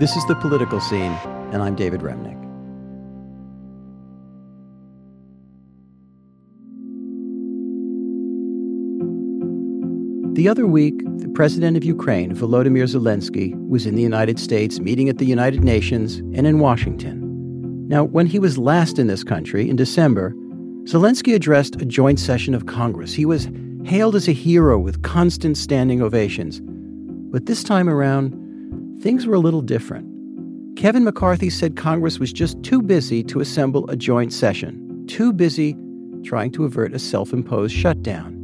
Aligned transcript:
This 0.00 0.16
is 0.16 0.26
The 0.26 0.34
Political 0.34 0.80
Scene, 0.80 1.12
and 1.52 1.62
I'm 1.62 1.76
David 1.76 2.00
Remnick. 2.00 2.34
The 10.34 10.48
other 10.48 10.66
week, 10.66 10.98
the 11.18 11.28
president 11.28 11.76
of 11.76 11.84
Ukraine, 11.84 12.34
Volodymyr 12.34 12.88
Zelensky, 12.88 13.54
was 13.68 13.86
in 13.86 13.94
the 13.94 14.02
United 14.02 14.40
States 14.40 14.80
meeting 14.80 15.08
at 15.08 15.18
the 15.18 15.26
United 15.26 15.62
Nations 15.62 16.16
and 16.16 16.44
in 16.44 16.58
Washington. 16.58 17.86
Now, 17.86 18.02
when 18.02 18.26
he 18.26 18.40
was 18.40 18.58
last 18.58 18.98
in 18.98 19.06
this 19.06 19.22
country 19.22 19.70
in 19.70 19.76
December, 19.76 20.34
Zelensky 20.86 21.36
addressed 21.36 21.80
a 21.80 21.84
joint 21.84 22.18
session 22.18 22.52
of 22.52 22.66
Congress. 22.66 23.14
He 23.14 23.26
was 23.26 23.48
hailed 23.84 24.16
as 24.16 24.26
a 24.26 24.32
hero 24.32 24.76
with 24.76 25.02
constant 25.02 25.56
standing 25.56 26.02
ovations. 26.02 26.60
But 27.30 27.46
this 27.46 27.62
time 27.62 27.88
around, 27.88 28.40
things 29.04 29.24
were 29.24 29.34
a 29.34 29.38
little 29.38 29.62
different. 29.62 30.08
Kevin 30.76 31.04
McCarthy 31.04 31.50
said 31.50 31.76
Congress 31.76 32.18
was 32.18 32.32
just 32.32 32.60
too 32.64 32.82
busy 32.82 33.22
to 33.22 33.38
assemble 33.38 33.88
a 33.88 33.96
joint 33.96 34.32
session, 34.32 35.04
too 35.06 35.32
busy 35.32 35.76
trying 36.24 36.50
to 36.50 36.64
avert 36.64 36.92
a 36.92 36.98
self 36.98 37.32
imposed 37.32 37.76
shutdown 37.76 38.34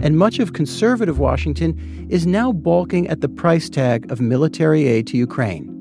and 0.00 0.18
much 0.18 0.38
of 0.38 0.52
conservative 0.52 1.18
Washington 1.18 2.06
is 2.10 2.26
now 2.26 2.52
balking 2.52 3.08
at 3.08 3.20
the 3.20 3.28
price 3.28 3.68
tag 3.68 4.10
of 4.12 4.20
military 4.20 4.86
aid 4.86 5.06
to 5.08 5.16
Ukraine. 5.16 5.72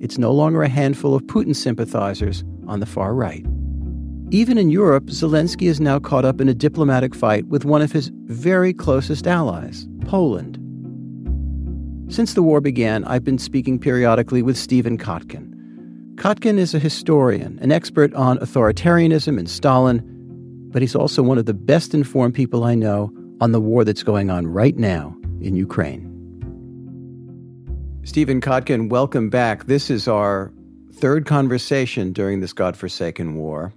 It's 0.00 0.18
no 0.18 0.32
longer 0.32 0.62
a 0.62 0.68
handful 0.68 1.14
of 1.14 1.22
Putin 1.22 1.54
sympathizers 1.54 2.42
on 2.66 2.80
the 2.80 2.86
far 2.86 3.14
right. 3.14 3.46
Even 4.30 4.58
in 4.58 4.70
Europe, 4.70 5.06
Zelensky 5.06 5.68
is 5.68 5.80
now 5.80 5.98
caught 5.98 6.24
up 6.24 6.40
in 6.40 6.48
a 6.48 6.54
diplomatic 6.54 7.14
fight 7.14 7.46
with 7.46 7.64
one 7.64 7.82
of 7.82 7.92
his 7.92 8.10
very 8.24 8.72
closest 8.72 9.26
allies, 9.26 9.86
Poland. 10.06 10.58
Since 12.08 12.34
the 12.34 12.42
war 12.42 12.60
began, 12.60 13.04
I've 13.04 13.24
been 13.24 13.38
speaking 13.38 13.78
periodically 13.78 14.42
with 14.42 14.58
Stephen 14.58 14.98
Kotkin. 14.98 15.54
Kotkin 16.16 16.58
is 16.58 16.74
a 16.74 16.78
historian, 16.78 17.58
an 17.62 17.72
expert 17.72 18.12
on 18.14 18.38
authoritarianism 18.38 19.38
and 19.38 19.48
Stalin, 19.48 20.02
but 20.70 20.82
he's 20.82 20.94
also 20.94 21.22
one 21.22 21.38
of 21.38 21.46
the 21.46 21.54
best 21.54 21.94
informed 21.94 22.34
people 22.34 22.64
I 22.64 22.74
know 22.74 23.10
on 23.40 23.52
the 23.52 23.60
war 23.60 23.84
that's 23.84 24.02
going 24.02 24.30
on 24.30 24.46
right 24.46 24.76
now 24.76 25.16
in 25.40 25.56
Ukraine. 25.56 26.08
Stephen 28.04 28.40
Kotkin, 28.40 28.90
welcome 28.90 29.30
back. 29.30 29.64
This 29.64 29.88
is 29.88 30.06
our 30.06 30.52
third 30.92 31.24
conversation 31.24 32.12
during 32.12 32.40
this 32.40 32.52
godforsaken 32.52 33.36
war. 33.36 33.72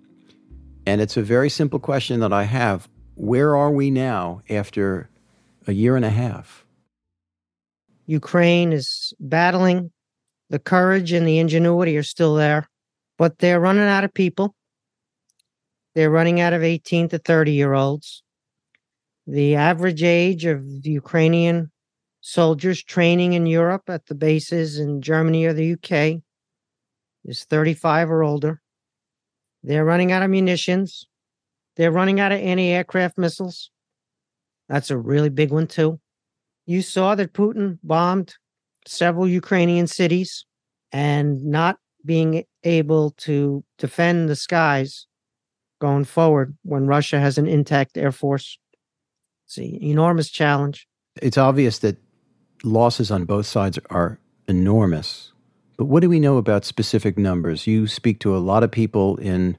And 0.85 0.99
it's 0.99 1.15
a 1.15 1.21
very 1.21 1.49
simple 1.49 1.79
question 1.79 2.19
that 2.19 2.33
I 2.33 2.43
have. 2.43 2.89
Where 3.15 3.55
are 3.55 3.71
we 3.71 3.91
now 3.91 4.41
after 4.49 5.09
a 5.67 5.71
year 5.71 5.95
and 5.95 6.03
a 6.03 6.09
half? 6.09 6.64
Ukraine 8.05 8.71
is 8.71 9.13
battling. 9.19 9.91
The 10.49 10.59
courage 10.59 11.11
and 11.11 11.27
the 11.27 11.39
ingenuity 11.39 11.97
are 11.97 12.03
still 12.03 12.35
there, 12.35 12.69
but 13.17 13.39
they're 13.39 13.59
running 13.59 13.83
out 13.83 14.03
of 14.03 14.13
people. 14.13 14.55
They're 15.95 16.11
running 16.11 16.39
out 16.39 16.53
of 16.53 16.63
18 16.63 17.09
to 17.09 17.17
30 17.17 17.51
year 17.51 17.73
olds. 17.73 18.21
The 19.27 19.55
average 19.55 20.03
age 20.03 20.45
of 20.45 20.63
Ukrainian 20.85 21.71
soldiers 22.21 22.83
training 22.83 23.33
in 23.33 23.45
Europe 23.45 23.89
at 23.89 24.05
the 24.05 24.15
bases 24.15 24.77
in 24.77 25.01
Germany 25.01 25.45
or 25.45 25.53
the 25.53 25.73
UK 25.73 26.21
is 27.23 27.43
35 27.45 28.11
or 28.11 28.23
older. 28.23 28.61
They're 29.63 29.85
running 29.85 30.11
out 30.11 30.21
of 30.21 30.29
munitions. 30.29 31.07
They're 31.75 31.91
running 31.91 32.19
out 32.19 32.31
of 32.31 32.39
anti 32.39 32.69
aircraft 32.69 33.17
missiles. 33.17 33.71
That's 34.69 34.91
a 34.91 34.97
really 34.97 35.29
big 35.29 35.51
one, 35.51 35.67
too. 35.67 35.99
You 36.65 36.81
saw 36.81 37.15
that 37.15 37.33
Putin 37.33 37.79
bombed 37.83 38.35
several 38.87 39.27
Ukrainian 39.27 39.87
cities 39.87 40.45
and 40.91 41.43
not 41.43 41.77
being 42.05 42.43
able 42.63 43.11
to 43.11 43.63
defend 43.77 44.29
the 44.29 44.35
skies 44.35 45.07
going 45.79 46.05
forward 46.05 46.55
when 46.63 46.87
Russia 46.87 47.19
has 47.19 47.37
an 47.37 47.47
intact 47.47 47.97
air 47.97 48.11
force. 48.11 48.57
It's 49.45 49.57
an 49.57 49.83
enormous 49.83 50.29
challenge. 50.29 50.87
It's 51.21 51.37
obvious 51.37 51.79
that 51.79 51.97
losses 52.63 53.11
on 53.11 53.25
both 53.25 53.45
sides 53.45 53.79
are 53.89 54.19
enormous. 54.47 55.31
But 55.77 55.85
what 55.85 56.01
do 56.01 56.09
we 56.09 56.19
know 56.19 56.37
about 56.37 56.65
specific 56.65 57.17
numbers? 57.17 57.67
You 57.67 57.87
speak 57.87 58.19
to 58.19 58.35
a 58.35 58.39
lot 58.39 58.63
of 58.63 58.71
people 58.71 59.17
in 59.17 59.57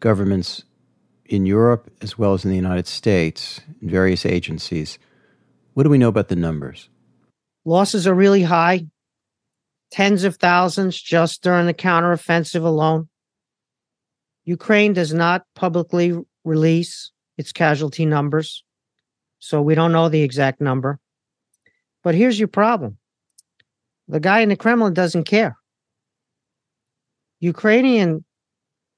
governments 0.00 0.64
in 1.26 1.44
Europe 1.44 1.92
as 2.00 2.16
well 2.16 2.32
as 2.32 2.44
in 2.44 2.50
the 2.50 2.56
United 2.56 2.86
States, 2.86 3.60
in 3.82 3.90
various 3.90 4.24
agencies. 4.24 4.98
What 5.78 5.84
do 5.84 5.90
we 5.90 5.98
know 5.98 6.08
about 6.08 6.26
the 6.26 6.34
numbers? 6.34 6.88
Losses 7.64 8.04
are 8.08 8.12
really 8.12 8.42
high, 8.42 8.86
tens 9.92 10.24
of 10.24 10.34
thousands 10.34 11.00
just 11.00 11.40
during 11.40 11.66
the 11.66 11.72
counteroffensive 11.72 12.64
alone. 12.64 13.08
Ukraine 14.44 14.92
does 14.92 15.14
not 15.14 15.44
publicly 15.54 16.18
release 16.42 17.12
its 17.36 17.52
casualty 17.52 18.06
numbers. 18.06 18.64
So 19.38 19.62
we 19.62 19.76
don't 19.76 19.92
know 19.92 20.08
the 20.08 20.22
exact 20.22 20.60
number. 20.60 20.98
But 22.02 22.16
here's 22.16 22.40
your 22.40 22.48
problem 22.48 22.98
the 24.08 24.18
guy 24.18 24.40
in 24.40 24.48
the 24.48 24.56
Kremlin 24.56 24.94
doesn't 24.94 25.28
care. 25.28 25.56
Ukrainian 27.38 28.24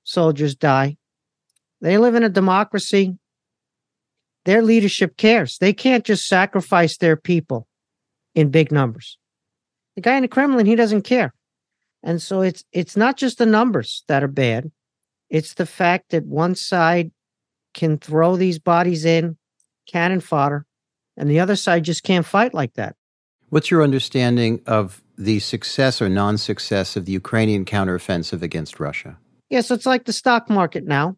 soldiers 0.05 0.55
die. 0.55 0.97
They 1.83 1.99
live 1.99 2.15
in 2.15 2.25
a 2.25 2.31
democracy. 2.31 3.19
Their 4.45 4.63
leadership 4.63 5.17
cares. 5.17 5.59
They 5.59 5.73
can't 5.73 6.05
just 6.05 6.27
sacrifice 6.27 6.97
their 6.97 7.17
people 7.17 7.67
in 8.35 8.51
big 8.51 8.73
numbers. 8.73 9.19
The 9.97 10.03
guy 10.03 10.17
in 10.17 10.23
the 10.23 10.29
Kremlin, 10.29 10.67
he 10.67 10.77
doesn't 10.77 11.03
care. 11.03 11.35
And 12.03 12.23
so 12.23 12.41
it's 12.41 12.65
it's 12.73 12.97
not 12.97 13.17
just 13.17 13.39
the 13.39 13.47
numbers 13.47 14.05
that 14.09 14.23
are 14.23 14.29
bad. 14.29 14.71
It's 15.29 15.55
the 15.55 15.67
fact 15.67 16.11
that 16.11 16.25
one 16.25 16.55
side 16.55 17.11
can 17.75 17.99
throw 17.99 18.37
these 18.37 18.59
bodies 18.59 19.05
in 19.05 19.37
cannon 19.87 20.21
fodder, 20.21 20.67
and 21.17 21.31
the 21.31 21.41
other 21.41 21.57
side 21.57 21.85
just 21.85 22.03
can't 22.03 22.25
fight 22.25 22.55
like 22.55 22.75
that. 22.75 22.97
What's 23.51 23.71
your 23.71 23.83
understanding 23.83 24.63
of 24.67 25.03
the 25.19 25.41
success 25.41 26.01
or 26.01 26.09
non 26.09 26.39
success 26.39 26.97
of 26.97 27.05
the 27.05 27.13
Ukrainian 27.13 27.65
counteroffensive 27.65 28.43
against 28.43 28.81
Russia? 28.81 29.19
Yeah, 29.51 29.61
so 29.61 29.75
it's 29.75 29.87
like 29.87 30.05
the 30.05 30.13
stock 30.13 30.49
market 30.49 30.85
now. 30.85 31.17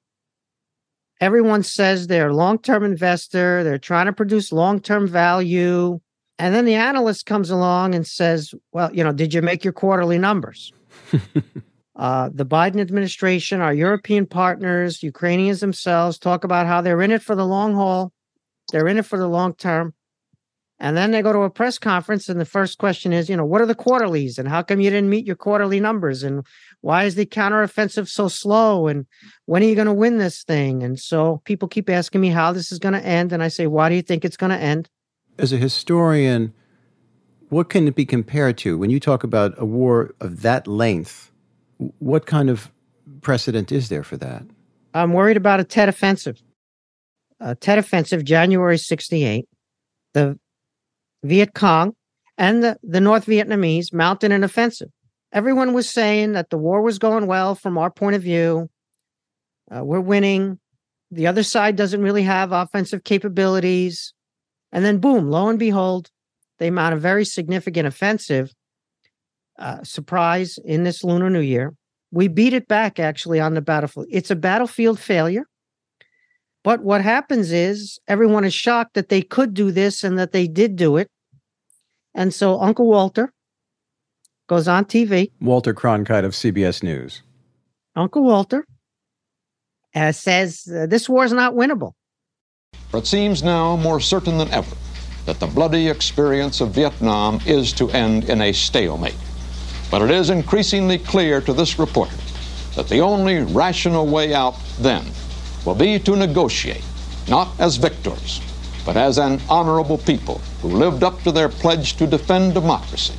Everyone 1.23 1.63
says 1.63 2.09
they're 2.09 2.31
a 2.31 2.35
long 2.35 2.59
term 2.59 2.83
investor, 2.83 3.63
they're 3.63 3.79
trying 3.79 4.07
to 4.07 4.13
produce 4.13 4.51
long 4.51 4.81
term 4.81 5.07
value. 5.07 6.01
And 6.41 6.53
then 6.53 6.65
the 6.65 6.75
analyst 6.75 7.27
comes 7.27 7.49
along 7.49 7.95
and 7.95 8.05
says, 8.05 8.53
Well, 8.73 8.93
you 8.93 9.05
know, 9.05 9.13
did 9.13 9.33
you 9.33 9.41
make 9.41 9.63
your 9.63 9.73
quarterly 9.73 10.19
numbers? 10.19 10.73
uh, 11.97 12.31
the 12.35 12.45
Biden 12.45 12.81
administration, 12.81 13.61
our 13.61 13.73
European 13.73 14.27
partners, 14.27 15.01
Ukrainians 15.01 15.61
themselves 15.61 16.19
talk 16.19 16.43
about 16.43 16.67
how 16.67 16.81
they're 16.81 17.03
in 17.03 17.13
it 17.13 17.23
for 17.23 17.37
the 17.37 17.47
long 17.47 17.77
haul. 17.77 18.13
They're 18.73 18.89
in 18.89 18.99
it 18.99 19.07
for 19.07 19.17
the 19.17 19.29
long 19.29 19.55
term. 19.55 19.95
And 20.81 20.97
then 20.97 21.13
they 21.13 21.23
go 21.23 21.33
to 21.33 21.43
a 21.43 21.51
press 21.51 21.79
conference, 21.79 22.29
and 22.29 22.41
the 22.41 22.45
first 22.45 22.79
question 22.79 23.13
is, 23.13 23.29
you 23.29 23.37
know, 23.37 23.45
what 23.45 23.61
are 23.61 23.67
the 23.67 23.77
quarterlies, 23.77 24.37
and 24.37 24.49
how 24.49 24.63
come 24.63 24.81
you 24.81 24.91
didn't 24.91 25.11
meet 25.11 25.25
your 25.25 25.37
quarterly 25.37 25.79
numbers, 25.79 26.25
and 26.25 26.45
why 26.83 27.05
is 27.05 27.15
the 27.15 27.27
counteroffensive 27.27 28.09
so 28.09 28.29
slow, 28.29 28.87
and 28.87 29.07
when 29.47 29.63
are 29.63 29.67
you 29.67 29.75
going 29.75 29.87
to 29.87 29.93
win 29.93 30.19
this 30.19 30.45
thing? 30.45 30.83
And 30.83 30.99
so 30.99 31.41
people 31.45 31.67
keep 31.67 31.89
asking 31.89 32.21
me 32.21 32.29
how 32.29 32.53
this 32.53 32.71
is 32.71 32.79
going 32.79 32.95
to 32.95 33.05
end, 33.05 33.33
and 33.33 33.43
I 33.43 33.49
say, 33.49 33.67
why 33.67 33.89
do 33.89 33.95
you 33.95 34.03
think 34.03 34.25
it's 34.25 34.37
going 34.37 34.51
to 34.51 34.59
end? 34.59 34.89
As 35.39 35.53
a 35.53 35.57
historian, 35.57 36.53
what 37.49 37.71
can 37.71 37.89
it 37.89 37.95
be 37.95 38.05
compared 38.05 38.59
to 38.59 38.77
when 38.77 38.91
you 38.91 39.01
talk 39.01 39.25
about 39.25 39.55
a 39.57 39.65
war 39.65 40.15
of 40.21 40.43
that 40.43 40.67
length? 40.67 41.33
What 41.99 42.27
kind 42.27 42.51
of 42.51 42.71
precedent 43.23 43.73
is 43.73 43.89
there 43.89 44.05
for 44.05 44.17
that? 44.19 44.45
I'm 44.95 45.15
worried 45.15 45.39
about 45.39 45.59
a 45.59 45.65
Tet 45.65 45.89
offensive 45.89 46.43
uh, 47.43 47.55
Tet 47.61 47.79
Offensive, 47.79 48.25
January 48.25 48.79
68, 48.79 49.49
the 50.15 50.39
Viet 51.25 51.55
Cong 51.55 51.95
and 52.39 52.63
the, 52.63 52.77
the 52.83 53.01
North 53.01 53.27
Vietnamese 53.27 53.93
mounted 53.93 54.33
an 54.33 54.45
offensive. 54.45 54.89
Everyone 55.33 55.73
was 55.73 55.89
saying 55.89 56.33
that 56.33 56.51
the 56.51 56.59
war 56.59 56.83
was 56.83 56.99
going 56.99 57.27
well 57.27 57.55
from 57.55 57.79
our 57.79 57.91
point 57.91 58.17
of 58.17 58.23
view. 58.23 58.69
Uh, 59.75 59.83
we're 59.83 60.01
winning. 60.01 60.59
The 61.11 61.27
other 61.27 61.43
side 61.43 61.77
doesn't 61.77 62.03
really 62.03 62.23
have 62.23 62.53
offensive 62.53 63.05
capabilities. 63.05 64.13
And 64.73 64.85
then, 64.85 64.99
boom, 64.99 65.31
lo 65.31 65.49
and 65.49 65.59
behold, 65.59 66.11
they 66.59 66.71
mount 66.71 66.95
a 66.95 66.99
very 66.99 67.25
significant 67.25 67.87
offensive 67.87 68.53
uh, 69.59 69.83
surprise 69.83 70.59
in 70.65 70.85
this 70.85 71.03
Lunar 71.03 71.31
New 71.31 71.41
Year. 71.41 71.75
We 72.11 72.29
beat 72.29 72.53
it 72.53 72.69
back 72.69 73.01
actually 73.01 73.41
on 73.41 73.55
the 73.55 73.63
battlefield. 73.63 74.07
It's 74.11 74.31
a 74.31 74.37
battlefield 74.37 75.01
failure. 75.01 75.45
But 76.65 76.83
what 76.83 77.01
happens 77.01 77.53
is 77.53 77.99
everyone 78.07 78.45
is 78.45 78.55
shocked 78.55 78.95
that 78.95 79.09
they 79.09 79.23
could 79.23 79.55
do 79.55 79.71
this 79.71 80.05
and 80.05 80.19
that 80.19 80.33
they 80.33 80.47
did 80.47 80.77
do 80.77 80.97
it. 80.97 81.11
And 82.15 82.33
so 82.33 82.61
Uncle 82.61 82.87
Walter 82.87 83.33
goes 84.49 84.69
on 84.69 84.85
TV. 84.85 85.31
Walter 85.41 85.75
Cronkite 85.75 86.25
of 86.25 86.33
CBS 86.33 86.83
News. 86.83 87.23
Uncle 87.95 88.23
Walter 88.23 88.67
uh, 89.95 90.13
says 90.13 90.69
uh, 90.75 90.87
this 90.87 91.09
war 91.09 91.25
is 91.25 91.33
not 91.33 91.55
winnable. 91.55 91.93
It 92.95 93.07
seems 93.07 93.43
now 93.43 93.77
more 93.77 94.01
certain 94.01 94.39
than 94.39 94.51
ever 94.51 94.77
that 95.27 95.39
the 95.41 95.47
bloody 95.47 95.89
experience 95.89 96.61
of 96.61 96.71
Vietnam 96.71 97.41
is 97.47 97.73
to 97.75 97.91
end 97.91 98.29
in 98.29 98.43
a 98.43 98.53
stalemate. 98.53 99.17
But 99.91 100.03
it 100.03 100.11
is 100.11 100.31
increasingly 100.31 100.99
clear 100.99 101.41
to 101.43 101.53
this 101.53 101.79
reporter 101.79 102.17
that 102.75 102.89
the 102.89 103.01
only 103.01 103.41
rational 103.41 104.07
way 104.07 104.35
out 104.35 104.59
then 104.79 105.05
will 105.65 105.75
be 105.75 105.99
to 106.01 106.17
negotiate, 106.17 106.85
not 107.29 107.49
as 107.61 107.77
victors, 107.77 108.41
but 108.85 108.97
as 108.97 109.19
an 109.19 109.41
honorable 109.49 109.99
people 109.99 110.39
who 110.61 110.69
lived 110.69 111.05
up 111.05 111.23
to 111.23 111.31
their 111.31 111.49
pledge 111.49 111.97
to 111.97 112.07
defend 112.07 112.55
democracy 112.55 113.15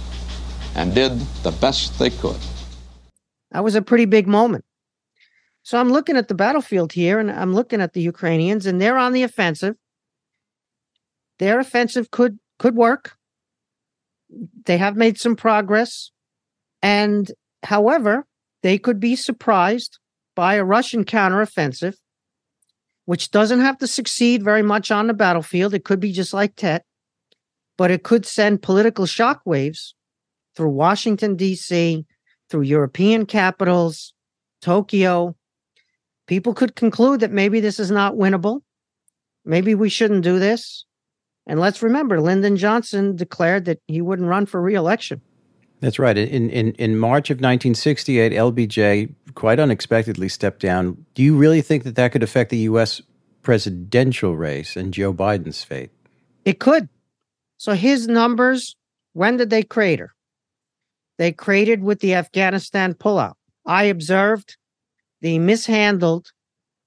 and 0.76 0.94
did 0.94 1.12
the 1.44 1.52
best 1.52 1.98
they 2.00 2.10
could. 2.10 2.38
That 3.52 3.64
was 3.64 3.76
a 3.76 3.82
pretty 3.82 4.06
big 4.06 4.28
moment. 4.28 4.66
So 5.62 5.78
I'm 5.78 5.92
looking 5.92 6.18
at 6.18 6.28
the 6.28 6.36
battlefield 6.36 6.92
here 6.92 7.20
and 7.20 7.32
I'm 7.32 7.54
looking 7.54 7.80
at 7.82 7.94
the 7.94 8.02
Ukrainians 8.02 8.66
and 8.66 8.82
they're 8.82 8.98
on 8.98 9.14
the 9.14 9.24
offensive. 9.24 9.76
Their 11.40 11.60
offensive 11.60 12.12
could 12.12 12.40
could 12.60 12.76
work. 12.76 13.16
They 14.66 14.78
have 14.78 14.98
made 14.98 15.18
some 15.20 15.36
progress. 15.36 16.12
And 16.82 17.32
however, 17.64 18.26
they 18.62 18.78
could 18.78 19.00
be 19.00 19.16
surprised 19.16 20.00
by 20.36 20.56
a 20.56 20.66
Russian 20.66 21.06
counteroffensive, 21.06 21.96
which 23.06 23.32
doesn't 23.32 23.62
have 23.62 23.78
to 23.78 23.88
succeed 23.88 24.44
very 24.44 24.64
much 24.64 24.92
on 24.92 25.08
the 25.08 25.14
battlefield. 25.14 25.74
It 25.74 25.86
could 25.86 26.00
be 26.00 26.12
just 26.12 26.34
like 26.34 26.56
Tet, 26.56 26.84
but 27.78 27.92
it 27.92 28.04
could 28.04 28.26
send 28.26 28.62
political 28.62 29.06
shockwaves 29.06 29.94
through 30.56 30.70
Washington, 30.70 31.36
D.C., 31.36 32.06
through 32.50 32.62
European 32.62 33.26
capitals, 33.26 34.14
Tokyo. 34.62 35.36
People 36.28 36.54
could 36.54 36.76
conclude 36.76 37.20
that 37.20 37.32
maybe 37.32 37.60
this 37.60 37.80
is 37.80 37.92
not 37.92 38.14
winnable. 38.14 38.62
Maybe 39.46 39.76
we 39.76 39.90
shouldn't 39.90 40.24
do 40.24 40.40
this. 40.40 40.86
And 41.46 41.60
let's 41.60 41.82
remember, 41.82 42.22
Lyndon 42.22 42.56
Johnson 42.56 43.16
declared 43.16 43.66
that 43.66 43.80
he 43.88 44.02
wouldn't 44.02 44.30
run 44.30 44.46
for 44.46 44.62
reelection. 44.62 45.22
That's 45.82 46.00
right. 46.00 46.18
In, 46.18 46.50
in, 46.50 46.72
in 46.74 46.98
March 46.98 47.30
of 47.30 47.38
1968, 47.38 48.32
LBJ 48.32 49.14
quite 49.36 49.60
unexpectedly 49.60 50.30
stepped 50.30 50.62
down. 50.62 51.06
Do 51.14 51.24
you 51.24 51.36
really 51.36 51.62
think 51.62 51.84
that 51.84 51.96
that 51.96 52.14
could 52.14 52.24
affect 52.24 52.52
the 52.52 52.58
U.S. 52.60 53.02
presidential 53.42 54.38
race 54.38 54.78
and 54.78 54.94
Joe 54.94 55.14
Biden's 55.14 55.62
fate? 55.64 55.92
It 56.46 56.60
could. 56.62 56.88
So 57.58 57.74
his 57.74 58.08
numbers, 58.08 58.78
when 59.12 59.36
did 59.36 59.50
they 59.50 59.64
crater? 59.64 60.14
They 61.18 61.32
created 61.32 61.84
with 61.84 62.00
the 62.00 62.16
Afghanistan 62.16 62.94
pullout. 62.94 63.34
I 63.66 63.84
observed 63.84 64.58
the 65.22 65.40
mishandled 65.40 66.32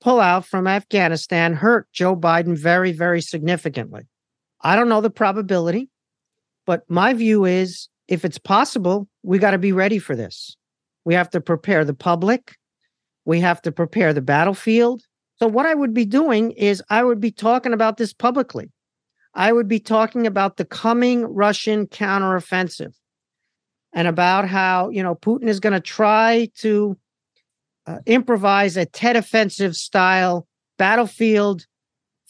pullout 0.05 0.45
from 0.45 0.67
Afghanistan 0.67 1.55
hurt 1.55 1.91
Joe 1.93 2.17
Biden 2.17 2.57
very, 2.57 2.93
very 2.93 3.21
significantly. 3.21 4.03
I 4.61 4.77
don't 4.77 4.89
know 4.89 5.01
the 5.01 5.11
probability, 5.11 5.89
but 6.67 6.83
my 6.89 7.15
view 7.15 7.45
is 7.45 7.89
if 8.09 8.25
it's 8.25 8.39
possible, 8.39 9.09
we 9.23 9.39
got 9.39 9.53
to 9.53 9.59
be 9.59 9.73
ready 9.73 9.99
for 9.99 10.15
this. 10.15 10.57
We 11.05 11.15
have 11.15 11.31
to 11.31 11.41
prepare 11.41 11.85
the 11.85 11.95
public. 11.95 12.57
We 13.25 13.41
have 13.41 13.63
to 13.63 13.73
prepare 13.73 14.13
the 14.13 14.23
battlefield. 14.23 15.03
So, 15.39 15.47
what 15.47 15.67
I 15.67 15.75
would 15.75 15.93
be 15.93 16.05
doing 16.05 16.53
is 16.53 16.83
I 16.89 17.03
would 17.03 17.21
be 17.21 17.31
talking 17.31 17.73
about 17.73 17.97
this 17.97 18.13
publicly. 18.13 18.71
I 19.35 19.53
would 19.53 19.69
be 19.69 19.81
talking 19.81 20.27
about 20.27 20.57
the 20.57 20.65
coming 20.65 21.25
Russian 21.25 21.87
counteroffensive 21.87 22.95
and 23.97 24.07
about 24.07 24.47
how, 24.47 24.91
you 24.91 25.03
know, 25.03 25.15
Putin 25.15 25.49
is 25.49 25.59
going 25.59 25.73
to 25.73 25.81
try 25.81 26.51
to 26.59 26.97
uh, 27.87 27.99
improvise 28.05 28.77
a 28.77 28.85
Tet 28.85 29.17
offensive 29.17 29.75
style 29.75 30.47
battlefield 30.77 31.67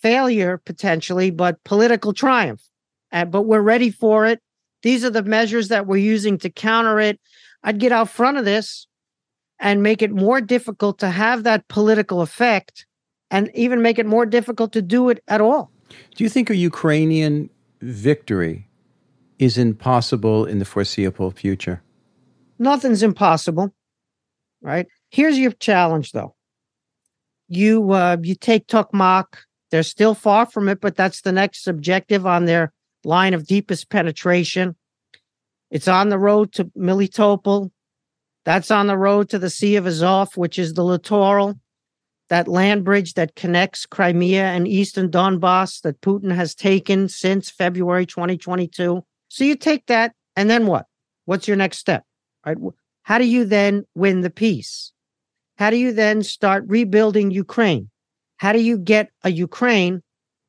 failure 0.00 0.58
potentially, 0.64 1.30
but 1.30 1.62
political 1.64 2.12
triumph. 2.12 2.62
Uh, 3.10 3.24
but 3.24 3.42
we're 3.42 3.60
ready 3.60 3.90
for 3.90 4.26
it. 4.26 4.40
These 4.82 5.04
are 5.04 5.10
the 5.10 5.24
measures 5.24 5.66
that 5.68 5.88
we're 5.88 5.96
using 5.96 6.38
to 6.38 6.50
counter 6.50 7.00
it. 7.00 7.18
I'd 7.64 7.80
get 7.80 7.90
out 7.90 8.08
front 8.08 8.36
of 8.36 8.44
this 8.44 8.86
and 9.58 9.82
make 9.82 10.02
it 10.02 10.12
more 10.12 10.40
difficult 10.40 11.00
to 11.00 11.08
have 11.08 11.42
that 11.42 11.66
political 11.66 12.22
effect 12.22 12.86
and 13.28 13.50
even 13.54 13.82
make 13.82 13.98
it 13.98 14.06
more 14.06 14.24
difficult 14.24 14.72
to 14.74 14.82
do 14.82 15.08
it 15.08 15.20
at 15.26 15.40
all. 15.40 15.72
Do 16.14 16.22
you 16.22 16.30
think 16.30 16.48
a 16.48 16.54
Ukrainian 16.54 17.50
victory 17.80 18.65
is 19.38 19.58
impossible 19.58 20.44
in 20.46 20.58
the 20.58 20.64
foreseeable 20.64 21.30
future? 21.30 21.82
Nothing's 22.58 23.02
impossible, 23.02 23.74
right? 24.62 24.86
Here's 25.10 25.38
your 25.38 25.52
challenge, 25.52 26.12
though. 26.12 26.34
You 27.48 27.92
uh, 27.92 28.16
you 28.22 28.34
take 28.34 28.66
Tokmak. 28.66 29.24
They're 29.70 29.82
still 29.82 30.14
far 30.14 30.46
from 30.46 30.68
it, 30.68 30.80
but 30.80 30.96
that's 30.96 31.22
the 31.22 31.32
next 31.32 31.66
objective 31.66 32.26
on 32.26 32.44
their 32.44 32.72
line 33.04 33.34
of 33.34 33.46
deepest 33.46 33.90
penetration. 33.90 34.76
It's 35.70 35.88
on 35.88 36.08
the 36.08 36.18
road 36.18 36.52
to 36.52 36.64
Melitopol. 36.76 37.70
That's 38.44 38.70
on 38.70 38.86
the 38.86 38.96
road 38.96 39.28
to 39.30 39.38
the 39.38 39.50
Sea 39.50 39.76
of 39.76 39.86
Azov, 39.86 40.36
which 40.36 40.58
is 40.58 40.74
the 40.74 40.84
littoral, 40.84 41.58
that 42.28 42.46
land 42.46 42.84
bridge 42.84 43.14
that 43.14 43.34
connects 43.34 43.86
Crimea 43.86 44.44
and 44.44 44.68
eastern 44.68 45.10
Donbass 45.10 45.82
that 45.82 46.00
Putin 46.00 46.32
has 46.32 46.54
taken 46.54 47.08
since 47.08 47.50
February 47.50 48.06
2022. 48.06 49.04
So 49.36 49.44
you 49.44 49.54
take 49.54 49.84
that, 49.88 50.14
and 50.34 50.48
then 50.48 50.66
what? 50.66 50.86
What's 51.26 51.46
your 51.46 51.58
next 51.58 51.76
step? 51.76 52.04
Right? 52.46 52.56
How 53.02 53.18
do 53.18 53.26
you 53.26 53.44
then 53.44 53.84
win 53.94 54.22
the 54.22 54.30
peace? 54.30 54.92
How 55.58 55.68
do 55.68 55.76
you 55.76 55.92
then 55.92 56.22
start 56.22 56.64
rebuilding 56.66 57.30
Ukraine? 57.30 57.90
How 58.38 58.54
do 58.54 58.62
you 58.62 58.78
get 58.78 59.10
a 59.24 59.30
Ukraine 59.30 60.02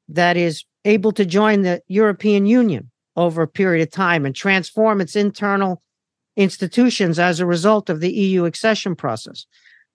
that 0.07 0.37
is 0.37 0.63
able 0.85 1.11
to 1.11 1.25
join 1.25 1.63
the 1.63 1.81
European 1.89 2.45
Union 2.45 2.89
over 3.17 3.41
a 3.41 3.47
period 3.47 3.83
of 3.85 3.91
time 3.91 4.25
and 4.25 4.33
transform 4.33 5.01
its 5.01 5.17
internal 5.17 5.81
institutions 6.37 7.19
as 7.19 7.41
a 7.41 7.45
result 7.45 7.89
of 7.89 7.99
the 7.99 8.13
EU 8.13 8.45
accession 8.45 8.95
process? 8.95 9.45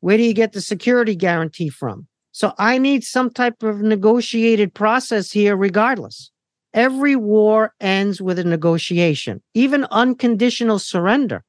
Where 0.00 0.18
do 0.18 0.22
you 0.22 0.34
get 0.34 0.52
the 0.52 0.60
security 0.60 1.16
guarantee 1.16 1.70
from? 1.70 2.08
So 2.32 2.52
I 2.58 2.76
need 2.76 3.04
some 3.04 3.30
type 3.30 3.62
of 3.62 3.80
negotiated 3.80 4.74
process 4.74 5.32
here, 5.32 5.56
regardless. 5.56 6.31
Every 6.74 7.16
war 7.16 7.74
ends 7.80 8.20
with 8.20 8.38
a 8.38 8.44
negotiation. 8.44 9.42
Even 9.54 9.86
unconditional 9.90 10.78
surrender 10.78 11.44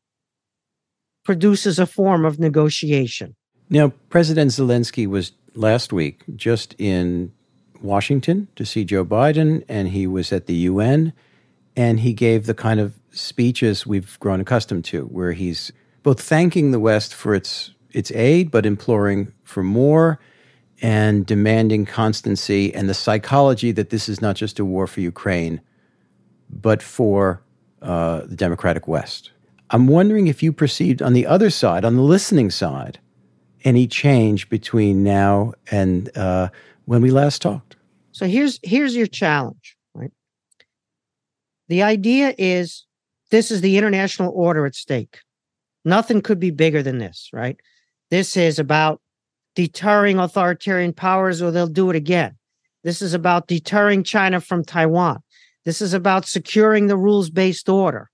produces 1.24 1.80
a 1.80 1.86
form 1.86 2.26
of 2.26 2.40
negotiation. 2.40 3.36
Now, 3.70 3.94
President 4.10 4.52
Zelensky 4.52 5.08
was 5.08 5.32
last 5.56 5.94
week 5.94 6.24
just 6.36 6.76
in 6.78 7.32
Washington 7.82 8.48
to 8.56 8.66
see 8.66 8.84
Joe 8.84 9.06
Biden, 9.06 9.64
and 9.70 9.90
he 9.90 10.08
was 10.08 10.34
at 10.34 10.48
the 10.48 10.56
UN, 10.56 11.14
and 11.76 12.02
he 12.02 12.14
gave 12.14 12.46
the 12.46 12.54
kind 12.54 12.80
of 12.80 13.00
speeches 13.12 13.88
we've 13.88 14.20
grown 14.20 14.42
accustomed 14.42 14.86
to, 14.86 15.06
where 15.06 15.32
he's 15.32 15.72
both 16.02 16.20
thanking 16.20 16.72
the 16.72 16.80
West 16.80 17.14
for 17.14 17.34
its 17.34 17.72
its 17.92 18.12
aid, 18.12 18.50
but 18.50 18.66
imploring 18.66 19.32
for 19.44 19.64
more 19.64 20.20
and 20.84 21.26
demanding 21.26 21.86
constancy 21.86 22.76
and 22.76 22.90
the 22.90 22.94
psychology 22.94 23.72
that 23.72 23.90
this 23.90 24.10
is 24.10 24.22
not 24.22 24.36
just 24.36 24.60
a 24.60 24.66
war 24.66 24.86
for 24.86 25.00
Ukraine, 25.00 25.62
but 26.50 26.84
for 26.84 27.42
uh, 27.82 28.22
the 28.26 28.36
democratic 28.36 28.86
West. 28.86 29.32
I'm 29.70 29.88
wondering 29.88 30.28
if 30.28 30.44
you 30.44 30.52
perceived 30.52 31.02
on 31.02 31.14
the 31.14 31.26
other 31.26 31.50
side, 31.50 31.86
on 31.86 31.96
the 31.96 32.02
listening 32.02 32.52
side, 32.52 33.00
any 33.64 33.88
change 33.88 34.50
between 34.50 35.04
now 35.04 35.54
and 35.72 36.16
uh, 36.18 36.50
when 36.84 37.02
we 37.02 37.12
last 37.12 37.42
talked. 37.42 37.78
So 38.12 38.28
here's 38.28 38.60
here's 38.62 38.94
your 38.94 39.08
challenge, 39.08 39.78
right? 39.96 40.12
The 41.70 41.82
idea 41.82 42.36
is 42.38 42.86
this 43.32 43.52
is 43.52 43.62
the 43.62 43.78
international 43.78 44.34
order 44.36 44.66
at 44.66 44.76
stake. 44.76 45.22
Nothing 45.86 46.22
could 46.22 46.42
be 46.42 46.52
bigger 46.52 46.84
than 46.84 46.98
this, 46.98 47.30
right? 47.32 47.58
This 48.12 48.36
is 48.36 48.60
about 48.60 49.02
deterring 49.56 50.20
authoritarian 50.20 50.94
powers 50.94 51.42
or 51.42 51.52
they'll 51.52 51.68
do 51.68 51.90
it 51.90 51.96
again. 51.96 52.38
This 52.84 53.02
is 53.02 53.14
about 53.14 53.48
deterring 53.48 54.04
China 54.04 54.42
from 54.42 54.64
Taiwan. 54.64 55.20
This 55.66 55.82
is 55.82 55.94
about 55.94 56.26
securing 56.26 56.88
the 56.88 56.98
rules 56.98 57.30
based 57.30 57.70
order. 57.70 58.10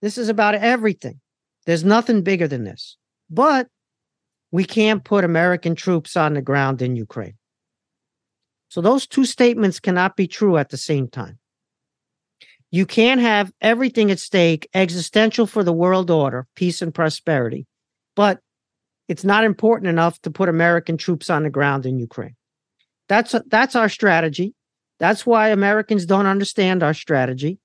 This 0.00 0.16
is 0.16 0.28
about 0.28 0.54
everything. 0.54 1.20
There's 1.66 1.84
nothing 1.84 2.22
bigger 2.22 2.48
than 2.48 2.64
this. 2.64 2.96
But 3.28 3.68
we 4.50 4.64
can't 4.64 5.04
put 5.04 5.24
American 5.24 5.74
troops 5.74 6.16
on 6.16 6.34
the 6.34 6.42
ground 6.42 6.82
in 6.82 6.96
Ukraine. 6.96 7.36
So 8.68 8.80
those 8.80 9.06
two 9.06 9.24
statements 9.24 9.80
cannot 9.80 10.16
be 10.16 10.26
true 10.26 10.56
at 10.56 10.70
the 10.70 10.76
same 10.76 11.08
time. 11.08 11.38
You 12.70 12.86
can't 12.86 13.20
have 13.20 13.52
everything 13.60 14.10
at 14.10 14.20
stake, 14.20 14.68
existential 14.74 15.46
for 15.46 15.64
the 15.64 15.72
world 15.72 16.10
order, 16.10 16.46
peace 16.54 16.80
and 16.80 16.94
prosperity, 16.94 17.66
but 18.14 18.40
it's 19.10 19.24
not 19.24 19.42
important 19.42 19.88
enough 19.88 20.20
to 20.22 20.30
put 20.30 20.48
American 20.48 20.96
troops 20.96 21.28
on 21.30 21.42
the 21.42 21.50
ground 21.50 21.84
in 21.84 21.98
Ukraine. 21.98 22.36
That's 23.08 23.34
that's 23.48 23.74
our 23.74 23.88
strategy. 23.88 24.54
That's 25.00 25.26
why 25.26 25.48
Americans 25.48 26.06
don't 26.06 26.26
understand 26.26 26.84
our 26.84 26.94
strategy. 26.94 27.58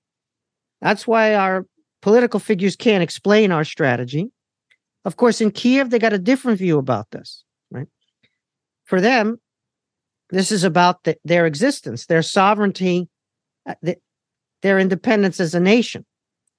That's 0.82 1.06
why 1.06 1.36
our 1.36 1.68
political 2.02 2.40
figures 2.40 2.76
can't 2.76 3.04
explain 3.04 3.52
our 3.52 3.64
strategy. 3.64 4.32
Of 5.06 5.18
course, 5.18 5.40
in 5.40 5.52
Kiev, 5.52 5.92
they 5.92 6.00
got 6.00 6.14
a 6.14 6.28
different 6.32 6.58
view 6.58 6.80
about 6.80 7.12
this, 7.12 7.44
right? 7.70 7.88
For 8.86 9.00
them, 9.00 9.40
this 10.32 10.52
is 10.52 10.64
about 10.64 11.04
the, 11.04 11.16
their 11.24 11.46
existence, 11.46 12.08
their 12.08 12.24
sovereignty, 12.24 13.08
uh, 13.68 13.76
their 14.64 14.80
independence 14.80 15.40
as 15.40 15.54
a 15.54 15.60
nation. 15.60 16.08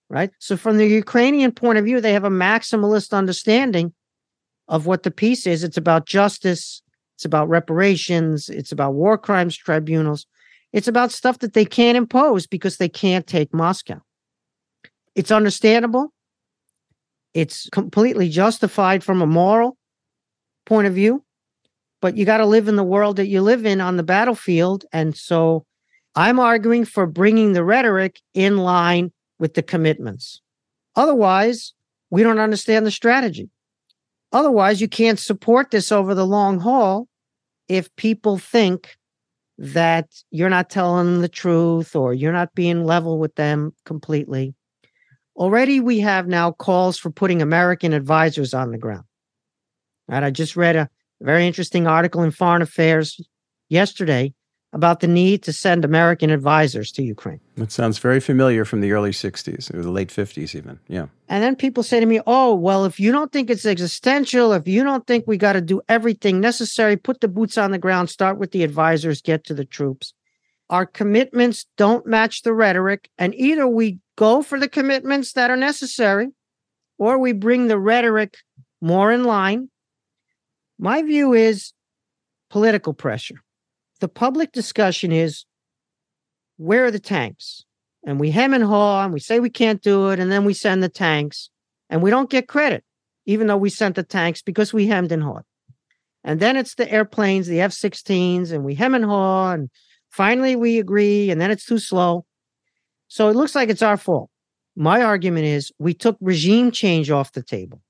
right? 0.09 0.31
So, 0.38 0.57
from 0.57 0.76
the 0.76 0.87
Ukrainian 0.87 1.50
point 1.50 1.78
of 1.78 1.85
view, 1.85 2.00
they 2.00 2.12
have 2.12 2.28
a 2.33 2.38
maximalist 2.47 3.12
understanding 3.12 3.93
of 4.68 4.87
what 4.87 5.02
the 5.02 5.11
peace 5.11 5.46
is. 5.46 5.64
It's 5.64 5.76
about 5.76 6.06
justice, 6.06 6.82
it's 7.16 7.25
about 7.25 7.49
reparations, 7.49 8.49
it's 8.49 8.73
about 8.73 8.94
war 8.94 9.16
crimes 9.16 9.56
tribunals, 9.56 10.26
it's 10.73 10.88
about 10.88 11.12
stuff 11.12 11.38
that 11.38 11.52
they 11.52 11.64
can't 11.64 11.96
impose 11.96 12.46
because 12.46 12.76
they 12.76 12.88
can't 12.88 13.26
take 13.26 13.54
Moscow. 13.54 14.00
It's 15.14 15.30
understandable. 15.30 16.12
It's 17.32 17.68
completely 17.70 18.28
justified 18.28 19.04
from 19.04 19.23
a 19.23 19.26
moral 19.26 19.76
point 20.64 20.87
of 20.87 20.94
view, 20.94 21.25
but 22.00 22.16
you 22.16 22.25
got 22.25 22.38
to 22.38 22.46
live 22.46 22.68
in 22.68 22.76
the 22.76 22.85
world 22.85 23.16
that 23.16 23.28
you 23.28 23.40
live 23.40 23.64
in 23.64 23.80
on 23.80 23.96
the 23.96 24.02
battlefield. 24.02 24.85
And 24.92 25.16
so 25.16 25.64
I'm 26.14 26.40
arguing 26.40 26.85
for 26.85 27.06
bringing 27.06 27.52
the 27.52 27.64
rhetoric 27.64 28.20
in 28.35 28.58
line 28.58 29.12
with 29.38 29.54
the 29.54 29.62
commitments. 29.62 30.40
Otherwise, 30.96 31.75
we 32.11 32.23
don't 32.23 32.38
understand 32.38 32.87
the 32.87 32.90
strategy. 32.90 33.50
Otherwise, 34.33 34.80
you 34.80 34.88
can't 34.88 35.18
support 35.18 35.71
this 35.71 35.92
over 35.92 36.14
the 36.14 36.26
long 36.26 36.61
haul 36.61 37.09
if 37.68 37.95
people 37.97 38.38
think 38.38 38.97
that 39.59 40.09
you're 40.30 40.50
not 40.50 40.68
telling 40.68 41.06
them 41.06 41.21
the 41.23 41.28
truth 41.28 41.97
or 41.97 42.12
you're 42.12 42.33
not 42.33 42.54
being 42.54 42.85
level 42.85 43.18
with 43.18 43.35
them 43.37 43.73
completely. 43.85 44.54
Already, 45.35 45.80
we 45.80 46.00
have 46.00 46.26
now 46.26 46.52
calls 46.52 46.99
for 46.99 47.11
putting 47.11 47.40
American 47.40 47.92
advisors 47.92 48.54
on 48.54 48.73
the 48.73 48.78
ground. 48.78 49.04
Right? 50.09 50.23
I 50.23 50.30
just 50.30 50.56
read 50.56 50.76
a 50.76 50.88
very 51.21 51.47
interesting 51.47 51.87
article 51.87 52.23
in 52.23 52.30
Foreign 52.30 52.62
Affairs 52.62 53.21
yesterday 53.68 54.35
about 54.76 55.00
the 55.00 55.09
need 55.09 55.42
to 55.42 55.54
send 55.54 55.87
American 55.87 56.28
advisors 56.28 56.92
to 56.92 57.02
Ukraine. 57.02 57.40
That 57.56 57.73
sounds 57.73 57.97
very 57.97 58.21
familiar 58.21 58.66
from 58.66 58.83
the 58.83 58.92
early 58.92 59.11
60s 59.11 59.73
or 59.73 59.80
the 59.80 59.90
late 59.90 60.11
50s, 60.11 60.54
even. 60.54 60.78
Yeah. 60.87 61.06
And 61.30 61.42
then 61.42 61.56
people 61.56 61.83
say 61.83 61.99
to 61.99 62.04
me, 62.04 62.21
oh, 62.26 62.54
well, 62.54 62.85
if 62.85 63.00
you 63.00 63.11
don't 63.11 63.33
think 63.33 63.49
it's 63.49 63.64
existential, 63.64 64.52
if 64.52 64.68
you 64.68 64.85
don't 64.85 65.06
think 65.06 65.25
we 65.26 65.38
got 65.38 65.54
to 65.54 65.62
do 65.62 65.80
everything 65.88 66.42
necessary, 66.42 66.95
put 66.95 67.23
the 67.23 67.26
boots 67.28 67.56
on 67.56 67.71
the 67.71 67.78
ground, 67.78 68.11
start 68.11 68.37
with 68.37 68.50
the 68.50 68.64
advisors, 68.64 69.23
get 69.23 69.45
to 69.45 69.54
the 69.54 69.64
troops. 69.64 70.12
Our 70.68 70.85
commitments 70.85 71.64
don't 71.78 72.04
match 72.04 72.42
the 72.42 72.52
rhetoric. 72.52 73.09
And 73.16 73.35
either 73.35 73.66
we 73.66 73.99
go 74.16 74.42
for 74.42 74.61
the 74.61 74.68
commitments 74.68 75.33
that 75.33 75.50
are 75.50 75.56
necessary 75.56 76.28
or 76.99 77.16
we 77.16 77.33
bring 77.33 77.68
the 77.68 77.78
rhetoric 77.78 78.37
more 78.83 79.11
in 79.11 79.25
line. 79.25 79.71
My 80.78 81.00
view 81.00 81.33
is 81.33 81.73
political 82.50 82.92
pressure 82.92 83.40
the 84.00 84.08
public 84.08 84.52
discussion 84.52 85.12
is 85.12 85.44
where 86.56 86.84
are 86.84 86.90
the 86.90 86.98
tanks? 86.98 87.64
And 88.06 88.20
we 88.20 88.30
hem 88.30 88.54
and 88.54 88.64
haw 88.64 89.04
and 89.04 89.12
we 89.12 89.20
say 89.20 89.40
we 89.40 89.50
can't 89.50 89.82
do 89.82 90.10
it. 90.10 90.20
And 90.20 90.30
then 90.30 90.44
we 90.44 90.54
send 90.54 90.82
the 90.82 90.88
tanks 90.88 91.50
and 91.90 92.02
we 92.02 92.10
don't 92.10 92.30
get 92.30 92.48
credit, 92.48 92.84
even 93.26 93.46
though 93.46 93.56
we 93.56 93.70
sent 93.70 93.96
the 93.96 94.02
tanks 94.02 94.42
because 94.42 94.72
we 94.72 94.86
hemmed 94.86 95.12
and 95.12 95.22
hawed. 95.22 95.42
And 96.22 96.40
then 96.40 96.56
it's 96.56 96.74
the 96.74 96.90
airplanes, 96.90 97.46
the 97.46 97.60
F 97.60 97.70
16s, 97.70 98.50
and 98.52 98.64
we 98.64 98.74
hem 98.74 98.94
and 98.94 99.04
haw. 99.04 99.52
And 99.52 99.70
finally 100.10 100.56
we 100.56 100.78
agree. 100.78 101.30
And 101.30 101.40
then 101.40 101.50
it's 101.50 101.66
too 101.66 101.78
slow. 101.78 102.24
So 103.08 103.28
it 103.28 103.36
looks 103.36 103.54
like 103.54 103.68
it's 103.68 103.82
our 103.82 103.96
fault. 103.96 104.30
My 104.74 105.02
argument 105.02 105.46
is 105.46 105.72
we 105.78 105.94
took 105.94 106.16
regime 106.20 106.70
change 106.70 107.10
off 107.10 107.32
the 107.32 107.42
table. 107.42 107.80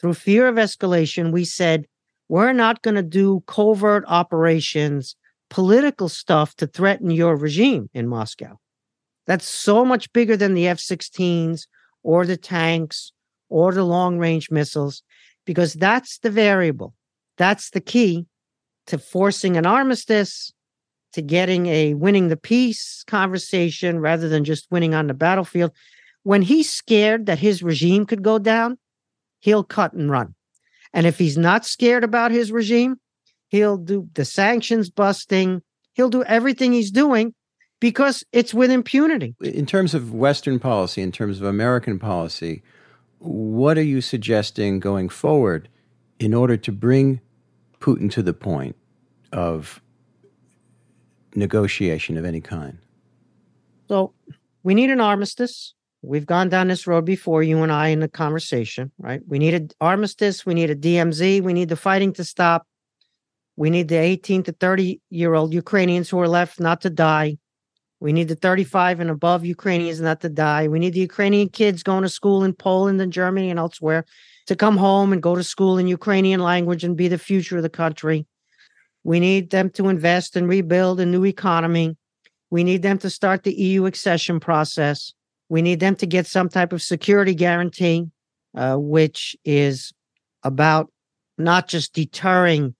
Through 0.00 0.14
fear 0.14 0.46
of 0.46 0.54
escalation, 0.54 1.32
we 1.32 1.44
said 1.44 1.86
we're 2.30 2.52
not 2.52 2.80
going 2.82 2.94
to 2.94 3.02
do 3.02 3.42
covert 3.48 4.04
operations, 4.06 5.16
political 5.48 6.08
stuff 6.08 6.54
to 6.54 6.68
threaten 6.68 7.10
your 7.10 7.34
regime 7.34 7.90
in 7.92 8.06
Moscow. 8.06 8.56
That's 9.26 9.48
so 9.48 9.84
much 9.84 10.12
bigger 10.12 10.36
than 10.36 10.54
the 10.54 10.68
F 10.68 10.78
16s 10.78 11.66
or 12.04 12.24
the 12.24 12.36
tanks 12.36 13.10
or 13.48 13.74
the 13.74 13.82
long 13.82 14.18
range 14.18 14.48
missiles, 14.48 15.02
because 15.44 15.74
that's 15.74 16.18
the 16.18 16.30
variable. 16.30 16.94
That's 17.36 17.70
the 17.70 17.80
key 17.80 18.26
to 18.86 18.96
forcing 18.96 19.56
an 19.56 19.66
armistice, 19.66 20.52
to 21.14 21.22
getting 21.22 21.66
a 21.66 21.94
winning 21.94 22.28
the 22.28 22.36
peace 22.36 23.02
conversation 23.08 23.98
rather 23.98 24.28
than 24.28 24.44
just 24.44 24.70
winning 24.70 24.94
on 24.94 25.08
the 25.08 25.14
battlefield. 25.14 25.72
When 26.22 26.42
he's 26.42 26.72
scared 26.72 27.26
that 27.26 27.40
his 27.40 27.60
regime 27.60 28.06
could 28.06 28.22
go 28.22 28.38
down, 28.38 28.78
he'll 29.40 29.64
cut 29.64 29.94
and 29.94 30.08
run. 30.08 30.36
And 30.92 31.06
if 31.06 31.18
he's 31.18 31.38
not 31.38 31.64
scared 31.64 32.04
about 32.04 32.30
his 32.30 32.50
regime, 32.50 32.96
he'll 33.48 33.76
do 33.76 34.08
the 34.14 34.24
sanctions 34.24 34.90
busting, 34.90 35.62
he'll 35.92 36.08
do 36.08 36.24
everything 36.24 36.72
he's 36.72 36.90
doing 36.90 37.34
because 37.80 38.24
it's 38.32 38.52
with 38.52 38.70
impunity. 38.70 39.34
In 39.40 39.66
terms 39.66 39.94
of 39.94 40.12
Western 40.12 40.58
policy, 40.58 41.02
in 41.02 41.12
terms 41.12 41.40
of 41.40 41.46
American 41.46 41.98
policy, 41.98 42.62
what 43.18 43.76
are 43.78 43.82
you 43.82 44.00
suggesting 44.00 44.80
going 44.80 45.08
forward 45.08 45.68
in 46.18 46.34
order 46.34 46.56
to 46.56 46.72
bring 46.72 47.20
Putin 47.80 48.10
to 48.12 48.22
the 48.22 48.34
point 48.34 48.76
of 49.32 49.80
negotiation 51.34 52.16
of 52.16 52.24
any 52.24 52.40
kind? 52.40 52.78
So 53.88 54.12
we 54.62 54.74
need 54.74 54.90
an 54.90 55.00
armistice. 55.00 55.74
We've 56.02 56.26
gone 56.26 56.48
down 56.48 56.68
this 56.68 56.86
road 56.86 57.04
before, 57.04 57.42
you 57.42 57.62
and 57.62 57.70
I, 57.70 57.88
in 57.88 58.00
the 58.00 58.08
conversation, 58.08 58.90
right? 58.98 59.20
We 59.26 59.38
need 59.38 59.54
an 59.54 59.68
armistice. 59.80 60.46
We 60.46 60.54
need 60.54 60.70
a 60.70 60.76
DMZ. 60.76 61.42
We 61.42 61.52
need 61.52 61.68
the 61.68 61.76
fighting 61.76 62.12
to 62.14 62.24
stop. 62.24 62.66
We 63.56 63.68
need 63.68 63.88
the 63.88 63.98
18 63.98 64.44
to 64.44 64.52
30 64.52 65.00
year 65.10 65.34
old 65.34 65.52
Ukrainians 65.52 66.08
who 66.08 66.18
are 66.20 66.28
left 66.28 66.58
not 66.58 66.80
to 66.82 66.90
die. 66.90 67.36
We 68.00 68.14
need 68.14 68.28
the 68.28 68.34
35 68.34 69.00
and 69.00 69.10
above 69.10 69.44
Ukrainians 69.44 70.00
not 70.00 70.22
to 70.22 70.30
die. 70.30 70.68
We 70.68 70.78
need 70.78 70.94
the 70.94 71.00
Ukrainian 71.00 71.50
kids 71.50 71.82
going 71.82 72.02
to 72.02 72.08
school 72.08 72.44
in 72.44 72.54
Poland 72.54 72.98
and 73.02 73.12
Germany 73.12 73.50
and 73.50 73.58
elsewhere 73.58 74.06
to 74.46 74.56
come 74.56 74.78
home 74.78 75.12
and 75.12 75.22
go 75.22 75.36
to 75.36 75.44
school 75.44 75.76
in 75.76 75.86
Ukrainian 75.86 76.40
language 76.40 76.82
and 76.82 76.96
be 76.96 77.08
the 77.08 77.18
future 77.18 77.58
of 77.58 77.62
the 77.62 77.68
country. 77.68 78.26
We 79.04 79.20
need 79.20 79.50
them 79.50 79.68
to 79.70 79.88
invest 79.88 80.34
and 80.34 80.48
rebuild 80.48 80.98
a 80.98 81.04
new 81.04 81.26
economy. 81.26 81.98
We 82.48 82.64
need 82.64 82.80
them 82.80 82.96
to 82.98 83.10
start 83.10 83.42
the 83.42 83.54
EU 83.54 83.84
accession 83.84 84.40
process. 84.40 85.12
We 85.50 85.60
need 85.60 85.80
them 85.80 85.96
to 85.96 86.06
get 86.06 86.26
some 86.26 86.48
type 86.48 86.72
of 86.72 86.80
security 86.80 87.34
guarantee, 87.34 88.06
uh, 88.56 88.76
which 88.76 89.36
is 89.44 89.92
about 90.44 90.90
not 91.36 91.68
just 91.68 91.92
deterring 91.92 92.74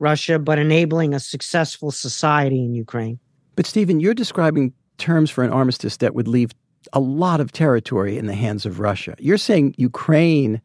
Russia, 0.00 0.38
but 0.38 0.58
enabling 0.58 1.14
a 1.14 1.20
successful 1.20 1.90
society 1.90 2.62
in 2.62 2.74
Ukraine. 2.74 3.18
But, 3.56 3.66
Stephen, 3.66 4.00
you're 4.00 4.14
describing 4.14 4.72
terms 4.98 5.30
for 5.30 5.44
an 5.44 5.50
armistice 5.50 5.96
that 5.98 6.14
would 6.14 6.28
leave 6.28 6.50
a 6.92 7.00
lot 7.00 7.40
of 7.40 7.52
territory 7.52 8.18
in 8.18 8.26
the 8.26 8.34
hands 8.34 8.66
of 8.66 8.80
Russia. 8.80 9.14
You're 9.18 9.38
saying 9.38 9.74
Ukraine 9.78 10.60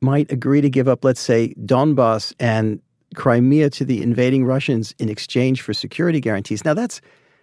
might 0.00 0.30
agree 0.30 0.60
to 0.60 0.70
give 0.70 0.88
up, 0.88 1.04
let's 1.04 1.20
say, 1.20 1.54
Donbass 1.64 2.32
and 2.38 2.80
Crimea 3.14 3.70
to 3.70 3.84
the 3.84 4.02
invading 4.02 4.44
Russians 4.44 4.94
in 4.98 5.08
exchange 5.08 5.62
for 5.62 5.74
security 5.74 6.20
guarantees. 6.20 6.64
Now, 6.64 6.74
that's 6.74 7.00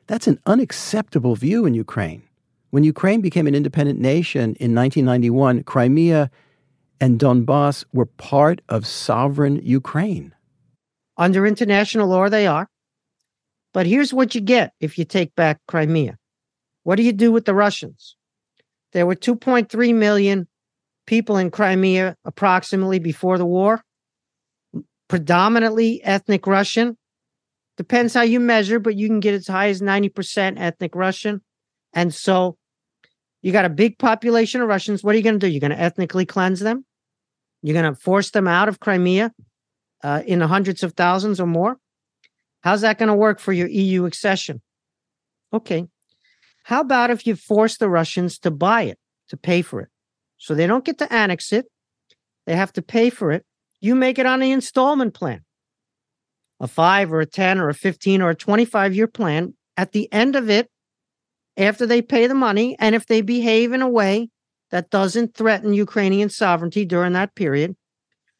that's 0.07 0.27
an 0.27 0.39
unacceptable 0.45 1.35
view 1.35 1.65
in 1.65 1.73
Ukraine. 1.73 2.23
When 2.71 2.83
Ukraine 2.83 3.21
became 3.21 3.47
an 3.47 3.55
independent 3.55 3.99
nation 3.99 4.55
in 4.59 4.75
1991, 4.75 5.63
Crimea 5.63 6.29
and 7.01 7.19
Donbass 7.19 7.83
were 7.93 8.05
part 8.05 8.61
of 8.69 8.85
sovereign 8.85 9.59
Ukraine. 9.63 10.33
Under 11.17 11.47
international 11.47 12.07
law, 12.07 12.29
they 12.29 12.45
are. 12.45 12.69
But 13.73 13.87
here's 13.87 14.13
what 14.13 14.35
you 14.35 14.41
get 14.41 14.73
if 14.79 14.97
you 14.97 15.05
take 15.05 15.35
back 15.35 15.59
Crimea. 15.67 16.17
What 16.83 16.95
do 16.95 17.03
you 17.03 17.11
do 17.11 17.31
with 17.31 17.45
the 17.45 17.55
Russians? 17.55 18.15
There 18.93 19.05
were 19.05 19.15
2.3 19.15 19.95
million 19.95 20.47
people 21.05 21.37
in 21.37 21.51
Crimea 21.51 22.15
approximately 22.23 22.99
before 22.99 23.37
the 23.37 23.45
war, 23.45 23.83
predominantly 25.07 26.03
ethnic 26.03 26.45
Russian. 26.45 26.97
Depends 27.77 28.13
how 28.13 28.21
you 28.21 28.39
measure, 28.39 28.79
but 28.79 28.95
you 28.95 29.07
can 29.07 29.19
get 29.19 29.33
as 29.33 29.47
high 29.47 29.69
as 29.69 29.81
90% 29.81 30.59
ethnic 30.59 30.95
Russian. 30.95 31.41
And 31.93 32.13
so 32.13 32.58
you 33.41 33.51
got 33.51 33.65
a 33.65 33.69
big 33.69 33.97
population 33.97 34.61
of 34.61 34.67
Russians. 34.67 35.03
What 35.03 35.15
are 35.15 35.17
you 35.17 35.23
going 35.23 35.39
to 35.39 35.45
do? 35.45 35.51
You're 35.51 35.61
going 35.61 35.71
to 35.71 35.79
ethnically 35.79 36.25
cleanse 36.25 36.59
them? 36.59 36.85
You're 37.61 37.79
going 37.79 37.93
to 37.93 37.99
force 37.99 38.31
them 38.31 38.47
out 38.47 38.69
of 38.69 38.79
Crimea 38.79 39.33
uh, 40.03 40.23
in 40.25 40.39
the 40.39 40.47
hundreds 40.47 40.83
of 40.83 40.93
thousands 40.93 41.39
or 41.39 41.47
more? 41.47 41.77
How's 42.61 42.81
that 42.81 42.97
going 42.97 43.07
to 43.07 43.15
work 43.15 43.39
for 43.39 43.53
your 43.53 43.67
EU 43.67 44.05
accession? 44.05 44.61
Okay. 45.53 45.87
How 46.63 46.81
about 46.81 47.09
if 47.09 47.25
you 47.25 47.35
force 47.35 47.77
the 47.77 47.89
Russians 47.89 48.37
to 48.39 48.51
buy 48.51 48.83
it, 48.83 48.99
to 49.29 49.37
pay 49.37 49.61
for 49.61 49.81
it? 49.81 49.89
So 50.37 50.53
they 50.53 50.67
don't 50.67 50.85
get 50.85 50.97
to 50.99 51.11
annex 51.11 51.51
it, 51.51 51.65
they 52.45 52.55
have 52.55 52.73
to 52.73 52.81
pay 52.81 53.09
for 53.09 53.31
it. 53.31 53.45
You 53.81 53.95
make 53.95 54.19
it 54.19 54.25
on 54.25 54.39
the 54.39 54.51
installment 54.51 55.13
plan 55.13 55.43
a 56.59 56.67
five 56.67 57.13
or 57.13 57.21
a 57.21 57.25
10 57.25 57.59
or 57.59 57.69
a 57.69 57.73
15 57.73 58.21
or 58.21 58.31
a 58.31 58.35
25 58.35 58.93
year 58.93 59.07
plan. 59.07 59.53
At 59.77 59.93
the 59.93 60.11
end 60.11 60.35
of 60.35 60.49
it, 60.49 60.69
after 61.59 61.85
they 61.85 62.01
pay 62.01 62.27
the 62.27 62.35
money 62.35 62.75
and 62.79 62.95
if 62.95 63.05
they 63.07 63.21
behave 63.21 63.73
in 63.73 63.81
a 63.81 63.89
way 63.89 64.29
that 64.71 64.89
doesn't 64.89 65.35
threaten 65.35 65.73
Ukrainian 65.73 66.29
sovereignty 66.29 66.85
during 66.85 67.13
that 67.13 67.35
period, 67.35 67.75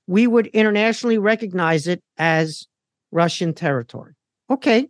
we 0.08 0.26
would 0.26 0.48
internationally 0.48 1.18
recognize 1.18 1.88
it 1.88 2.02
as 2.18 2.68
Russian 3.12 3.54
territory. 3.54 4.14
Okay. 4.50 4.88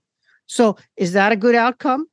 So 0.47 0.77
is 0.95 1.13
that 1.13 1.31
a 1.31 1.37
good 1.37 1.55
outcome? 1.55 2.07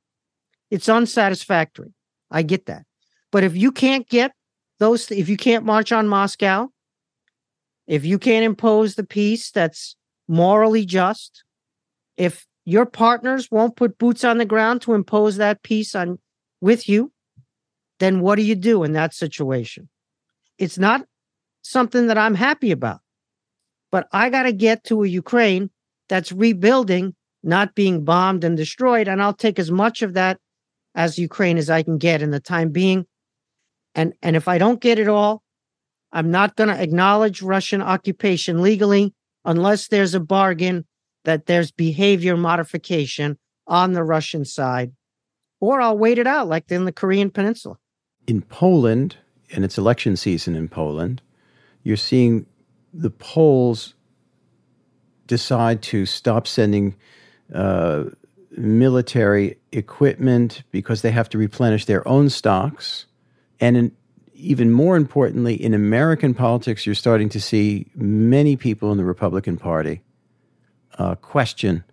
It's 0.71 0.89
unsatisfactory. 0.89 1.93
I 2.31 2.43
get 2.43 2.67
that. 2.67 2.85
But 3.31 3.45
if 3.45 3.57
you 3.57 3.71
can't 3.71 4.09
get 4.09 4.33
those, 4.79 5.11
if 5.11 5.29
you 5.29 5.37
can't 5.37 5.65
march 5.65 5.93
on 5.93 6.09
Moscow, 6.09 6.69
if 7.87 8.05
you 8.05 8.19
can't 8.19 8.45
impose 8.45 8.95
the 8.95 9.05
peace 9.05 9.51
that's 9.51 9.97
morally 10.29 10.85
just, 10.85 11.45
if 12.17 12.47
your 12.67 12.85
partners 12.85 13.49
won't 13.51 13.77
put 13.77 13.97
boots 13.97 14.25
on 14.25 14.39
the 14.39 14.45
ground 14.45 14.83
to 14.83 14.93
impose 14.93 15.37
that 15.37 15.63
peace 15.63 15.95
on 15.95 16.19
with 16.61 16.89
you, 16.89 17.13
then 18.01 18.21
what 18.21 18.37
do 18.37 18.43
you 18.43 18.57
do 18.57 18.83
in 18.83 18.93
that 18.93 19.15
situation? 19.15 19.89
It's 20.59 20.77
not 20.77 21.07
something 21.63 22.09
that 22.09 22.19
I'm 22.19 22.35
happy 22.35 22.73
about. 22.73 23.01
But 23.93 24.09
I 24.13 24.31
got 24.31 24.43
to 24.43 24.53
get 24.53 24.83
to 24.85 25.05
a 25.05 25.09
Ukraine 25.09 25.71
that's 26.09 26.33
rebuilding, 26.33 27.15
not 27.45 27.77
being 27.77 28.05
bombed 28.05 28.43
and 28.43 28.57
destroyed. 28.57 29.07
And 29.07 29.23
I'll 29.23 29.33
take 29.33 29.61
as 29.61 29.71
much 29.71 30.03
of 30.03 30.15
that 30.15 30.39
as 30.97 31.19
Ukraine 31.19 31.59
as 31.59 31.71
I 31.71 31.85
can 31.85 31.99
get 31.99 32.21
in 32.21 32.33
the 32.33 32.41
time 32.41 32.71
being. 32.73 33.07
And, 33.95 34.13
and 34.23 34.35
if 34.35 34.49
I 34.49 34.59
don't 34.59 34.81
get 34.81 34.99
it 34.99 35.09
all, 35.09 35.43
I'm 36.13 36.33
not 36.33 36.57
going 36.57 36.69
to 36.69 36.83
acknowledge 36.83 37.43
Russian 37.43 37.81
occupation 37.81 38.61
legally 38.61 39.15
unless 39.45 39.87
there's 39.87 40.15
a 40.15 40.21
bargain 40.21 40.85
that 41.27 41.47
there's 41.47 41.71
behavior 41.73 42.37
modification 42.37 43.37
on 43.67 43.93
the 43.93 44.05
Russian 44.05 44.45
side, 44.45 44.93
or 45.61 45.81
I'll 45.81 45.99
wait 45.99 46.19
it 46.19 46.27
out 46.27 46.49
like 46.49 46.71
in 46.71 46.85
the 46.85 46.93
Korean 46.93 47.31
Peninsula. 47.31 47.77
In 48.27 48.43
Poland, 48.43 49.17
and 49.53 49.65
it's 49.65 49.77
election 49.77 50.17
season 50.17 50.55
in 50.55 50.69
Poland, 50.69 51.21
you're 51.83 51.97
seeing 51.97 52.47
the 52.95 53.11
Poles 53.11 53.95
decide 55.27 55.83
to 55.83 56.07
stop 56.07 56.47
sending 56.47 56.95
uh, 57.53 58.05
military 58.57 59.59
equipment 59.73 60.63
because 60.71 61.03
they 61.03 61.11
have 61.11 61.29
to 61.31 61.39
replenish 61.39 61.87
their 61.87 62.07
own 62.07 62.31
stocks. 62.31 63.07
And 63.59 63.77
in, 63.77 63.93
even 64.35 64.71
more 64.71 64.97
importantly, 64.97 65.55
in 65.55 65.75
American 65.75 66.35
politics, 66.35 66.87
you're 66.87 66.95
starting 66.95 67.29
to 67.31 67.41
see 67.41 67.91
many 67.97 68.57
people 68.57 68.93
in 68.93 68.99
the 68.99 69.05
Republican 69.05 69.57
Party 69.57 70.03
uh, 70.99 71.15
question 71.17 71.85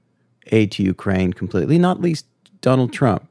aid 0.48 0.72
to 0.74 0.84
Ukraine 0.84 1.34
completely, 1.34 1.78
not 1.78 2.02
least 2.02 2.26
Donald 2.62 2.92
Trump. 2.94 3.28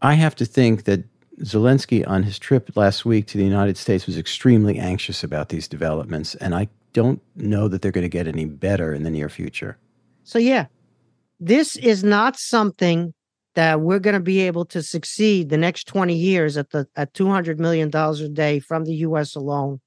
I 0.00 0.14
have 0.14 0.34
to 0.36 0.44
think 0.44 0.84
that 0.84 1.04
Zelensky, 1.40 2.06
on 2.06 2.22
his 2.22 2.38
trip 2.38 2.70
last 2.76 3.04
week 3.04 3.26
to 3.28 3.38
the 3.38 3.44
United 3.44 3.76
States, 3.76 4.06
was 4.06 4.18
extremely 4.18 4.78
anxious 4.78 5.24
about 5.24 5.48
these 5.48 5.66
developments, 5.66 6.34
and 6.36 6.54
I 6.54 6.68
don't 6.92 7.20
know 7.36 7.68
that 7.68 7.82
they're 7.82 7.92
going 7.92 8.02
to 8.02 8.08
get 8.08 8.28
any 8.28 8.44
better 8.44 8.92
in 8.92 9.02
the 9.02 9.10
near 9.10 9.28
future. 9.28 9.78
So, 10.24 10.38
yeah, 10.38 10.66
this 11.40 11.76
is 11.76 12.04
not 12.04 12.38
something 12.38 13.14
that 13.54 13.80
we're 13.80 13.98
going 13.98 14.14
to 14.14 14.20
be 14.20 14.40
able 14.40 14.64
to 14.66 14.82
succeed 14.82 15.48
the 15.48 15.58
next 15.58 15.86
20 15.86 16.14
years 16.14 16.56
at 16.56 16.70
the 16.70 16.86
at 16.96 17.12
200 17.14 17.60
million 17.60 17.90
dollars 17.90 18.20
a 18.20 18.28
day 18.28 18.58
from 18.58 18.84
the 18.84 18.94
US 18.96 19.34
alone 19.34 19.80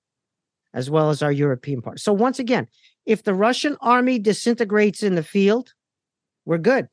as 0.74 0.90
well 0.90 1.10
as 1.10 1.24
our 1.24 1.32
European 1.32 1.82
part. 1.82 2.00
So 2.00 2.14
once 2.14 2.38
again, 2.38 2.68
if 3.06 3.24
the 3.24 3.34
Russian 3.34 3.78
army 3.82 4.20
disintegrates 4.20 5.04
in 5.04 5.16
the 5.16 5.24
field, 5.24 5.74
we're 6.46 6.58
good. 6.58 6.88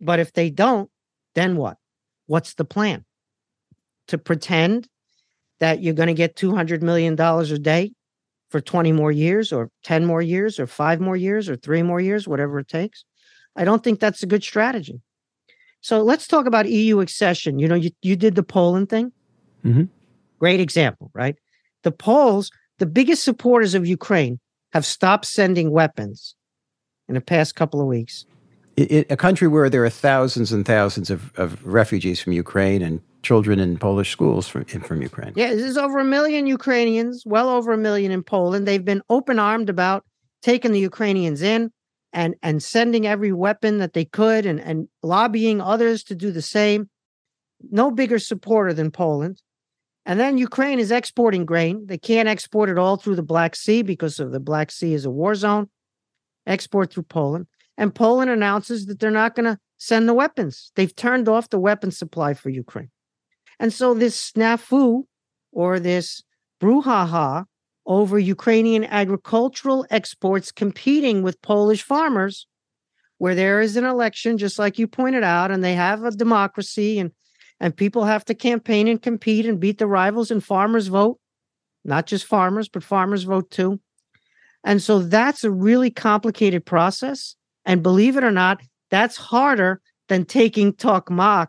But 0.00 0.18
if 0.18 0.32
they 0.32 0.50
don't, 0.50 0.90
then 1.34 1.56
what? 1.56 1.76
What's 2.26 2.54
the 2.54 2.64
plan? 2.64 3.04
To 4.08 4.18
pretend 4.18 4.88
that 5.60 5.82
you're 5.82 5.94
going 5.94 6.08
to 6.08 6.14
get 6.14 6.36
$200 6.36 6.82
million 6.82 7.20
a 7.20 7.58
day 7.58 7.92
for 8.50 8.60
20 8.60 8.92
more 8.92 9.12
years 9.12 9.52
or 9.52 9.70
10 9.84 10.04
more 10.04 10.22
years 10.22 10.58
or 10.58 10.66
five 10.66 11.00
more 11.00 11.16
years 11.16 11.48
or 11.48 11.56
three 11.56 11.82
more 11.82 12.00
years, 12.00 12.26
whatever 12.26 12.58
it 12.58 12.68
takes. 12.68 13.04
I 13.56 13.64
don't 13.64 13.84
think 13.84 14.00
that's 14.00 14.22
a 14.22 14.26
good 14.26 14.42
strategy. 14.42 15.00
So 15.82 16.02
let's 16.02 16.26
talk 16.26 16.46
about 16.46 16.68
EU 16.68 17.00
accession. 17.00 17.58
You 17.58 17.68
know, 17.68 17.74
you, 17.74 17.90
you 18.02 18.16
did 18.16 18.34
the 18.34 18.42
Poland 18.42 18.88
thing. 18.88 19.12
Mm-hmm. 19.64 19.84
Great 20.38 20.60
example, 20.60 21.10
right? 21.14 21.36
The 21.82 21.92
Poles, 21.92 22.50
the 22.78 22.86
biggest 22.86 23.24
supporters 23.24 23.74
of 23.74 23.86
Ukraine, 23.86 24.40
have 24.72 24.86
stopped 24.86 25.26
sending 25.26 25.70
weapons 25.70 26.34
in 27.08 27.14
the 27.14 27.20
past 27.20 27.54
couple 27.54 27.80
of 27.80 27.86
weeks. 27.86 28.24
In 28.76 29.04
a 29.10 29.16
country 29.16 29.48
where 29.48 29.68
there 29.68 29.84
are 29.84 29.90
thousands 29.90 30.52
and 30.52 30.64
thousands 30.64 31.10
of, 31.10 31.36
of 31.38 31.64
refugees 31.66 32.20
from 32.20 32.32
Ukraine 32.32 32.82
and 32.82 33.00
children 33.22 33.58
in 33.58 33.76
Polish 33.76 34.10
schools 34.10 34.48
from, 34.48 34.64
from 34.64 35.02
Ukraine. 35.02 35.32
Yeah, 35.36 35.54
there's 35.54 35.76
over 35.76 35.98
a 35.98 36.04
million 36.04 36.46
Ukrainians, 36.46 37.24
well 37.26 37.50
over 37.50 37.72
a 37.72 37.78
million 37.78 38.12
in 38.12 38.22
Poland. 38.22 38.66
They've 38.66 38.84
been 38.84 39.02
open 39.10 39.38
armed 39.38 39.68
about 39.68 40.04
taking 40.42 40.72
the 40.72 40.80
Ukrainians 40.80 41.42
in 41.42 41.70
and 42.12 42.34
and 42.42 42.62
sending 42.62 43.06
every 43.06 43.32
weapon 43.32 43.78
that 43.78 43.92
they 43.92 44.04
could 44.04 44.46
and 44.46 44.60
and 44.60 44.88
lobbying 45.02 45.60
others 45.60 46.02
to 46.04 46.14
do 46.14 46.30
the 46.30 46.42
same. 46.42 46.88
No 47.70 47.90
bigger 47.90 48.18
supporter 48.18 48.72
than 48.72 48.90
Poland. 48.90 49.42
And 50.10 50.18
then 50.18 50.38
Ukraine 50.38 50.80
is 50.80 50.90
exporting 50.90 51.44
grain. 51.44 51.86
They 51.86 51.96
can't 51.96 52.28
export 52.28 52.68
it 52.68 52.76
all 52.76 52.96
through 52.96 53.14
the 53.14 53.22
Black 53.22 53.54
Sea 53.54 53.82
because 53.82 54.18
of 54.18 54.32
the 54.32 54.40
Black 54.40 54.72
Sea 54.72 54.92
is 54.92 55.04
a 55.04 55.10
war 55.10 55.36
zone. 55.36 55.68
Export 56.48 56.92
through 56.92 57.04
Poland. 57.04 57.46
And 57.78 57.94
Poland 57.94 58.28
announces 58.28 58.86
that 58.86 58.98
they're 58.98 59.12
not 59.12 59.36
going 59.36 59.44
to 59.44 59.56
send 59.78 60.08
the 60.08 60.14
weapons. 60.14 60.72
They've 60.74 60.96
turned 60.96 61.28
off 61.28 61.50
the 61.50 61.60
weapon 61.60 61.92
supply 61.92 62.34
for 62.34 62.50
Ukraine. 62.50 62.90
And 63.60 63.72
so 63.72 63.94
this 63.94 64.32
snafu 64.32 65.04
or 65.52 65.78
this 65.78 66.24
brouhaha 66.60 67.44
over 67.86 68.18
Ukrainian 68.18 68.82
agricultural 68.82 69.86
exports 69.90 70.50
competing 70.50 71.22
with 71.22 71.40
Polish 71.40 71.84
farmers, 71.84 72.48
where 73.18 73.36
there 73.36 73.60
is 73.60 73.76
an 73.76 73.84
election, 73.84 74.38
just 74.38 74.58
like 74.58 74.76
you 74.76 74.88
pointed 74.88 75.22
out, 75.22 75.52
and 75.52 75.62
they 75.62 75.76
have 75.76 76.02
a 76.02 76.10
democracy 76.10 76.98
and 76.98 77.12
and 77.60 77.76
people 77.76 78.04
have 78.04 78.24
to 78.24 78.34
campaign 78.34 78.88
and 78.88 79.00
compete 79.00 79.46
and 79.46 79.60
beat 79.60 79.78
the 79.78 79.86
rivals 79.86 80.30
and 80.30 80.42
farmers 80.42 80.88
vote, 80.88 81.18
not 81.84 82.06
just 82.06 82.24
farmers, 82.24 82.68
but 82.68 82.82
farmers 82.82 83.24
vote 83.24 83.50
too. 83.50 83.80
And 84.64 84.82
so 84.82 85.00
that's 85.00 85.44
a 85.44 85.50
really 85.50 85.90
complicated 85.90 86.64
process. 86.64 87.36
And 87.64 87.82
believe 87.82 88.16
it 88.16 88.24
or 88.24 88.30
not, 88.30 88.62
that's 88.90 89.16
harder 89.16 89.80
than 90.08 90.24
taking 90.24 90.72
Tokmak 90.72 91.48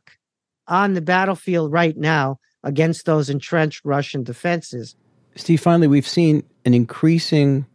on 0.67 0.93
the 0.93 1.02
battlefield 1.02 1.71
right 1.71 1.97
now 1.97 2.38
against 2.63 3.06
those 3.06 3.30
entrenched 3.30 3.84
Russian 3.84 4.24
defenses. 4.24 4.95
Steve, 5.36 5.62
finally, 5.62 5.88
we've 5.88 6.08
seen 6.08 6.43
an 6.65 6.74
increasing 6.74 7.65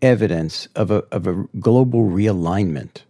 evidence 0.00 0.68
of 0.76 0.90
a, 0.90 1.02
of 1.10 1.26
a 1.26 1.44
global 1.58 2.08
realignment 2.08 3.02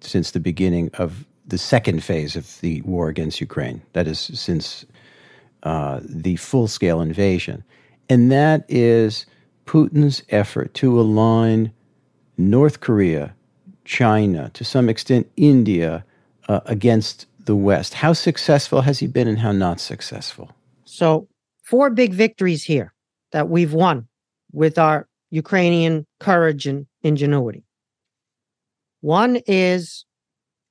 since 0.00 0.30
the 0.30 0.40
beginning 0.40 0.90
of 0.94 1.26
the 1.48 1.58
second 1.58 2.04
phase 2.04 2.36
of 2.36 2.60
the 2.60 2.82
war 2.82 3.08
against 3.08 3.40
Ukraine. 3.40 3.82
That 3.94 4.06
is, 4.06 4.18
since 4.18 4.84
uh, 5.62 6.00
the 6.02 6.36
full 6.36 6.68
scale 6.68 7.00
invasion. 7.00 7.64
And 8.08 8.30
that 8.30 8.64
is 8.68 9.26
Putin's 9.66 10.22
effort 10.28 10.72
to 10.74 11.00
align 11.00 11.72
North 12.36 12.80
Korea, 12.80 13.34
China, 13.84 14.50
to 14.54 14.64
some 14.64 14.88
extent 14.88 15.30
India, 15.36 16.04
uh, 16.48 16.60
against 16.66 17.26
the 17.44 17.56
West. 17.56 17.94
How 17.94 18.12
successful 18.12 18.82
has 18.82 18.98
he 18.98 19.06
been 19.06 19.28
and 19.28 19.38
how 19.38 19.52
not 19.52 19.80
successful? 19.80 20.50
So, 20.84 21.28
four 21.64 21.90
big 21.90 22.12
victories 22.12 22.64
here 22.64 22.94
that 23.32 23.48
we've 23.48 23.72
won 23.72 24.08
with 24.52 24.78
our 24.78 25.08
Ukrainian 25.30 26.06
courage 26.20 26.66
and 26.66 26.86
ingenuity. 27.02 27.64
One 29.00 29.36
is 29.46 30.04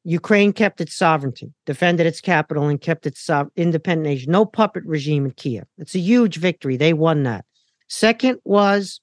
Ukraine 0.09 0.53
kept 0.53 0.79
its 0.79 0.95
sovereignty, 0.95 1.51
defended 1.65 2.07
its 2.07 2.21
capital, 2.21 2.69
and 2.69 2.79
kept 2.79 3.05
its 3.05 3.29
independent 3.57 4.07
nation. 4.07 4.31
No 4.31 4.45
puppet 4.45 4.85
regime 4.85 5.25
in 5.25 5.31
Kiev. 5.31 5.65
It's 5.77 5.95
a 5.95 5.99
huge 5.99 6.37
victory. 6.37 6.77
They 6.77 6.93
won 6.93 7.23
that. 7.23 7.43
Second 7.89 8.39
was 8.45 9.01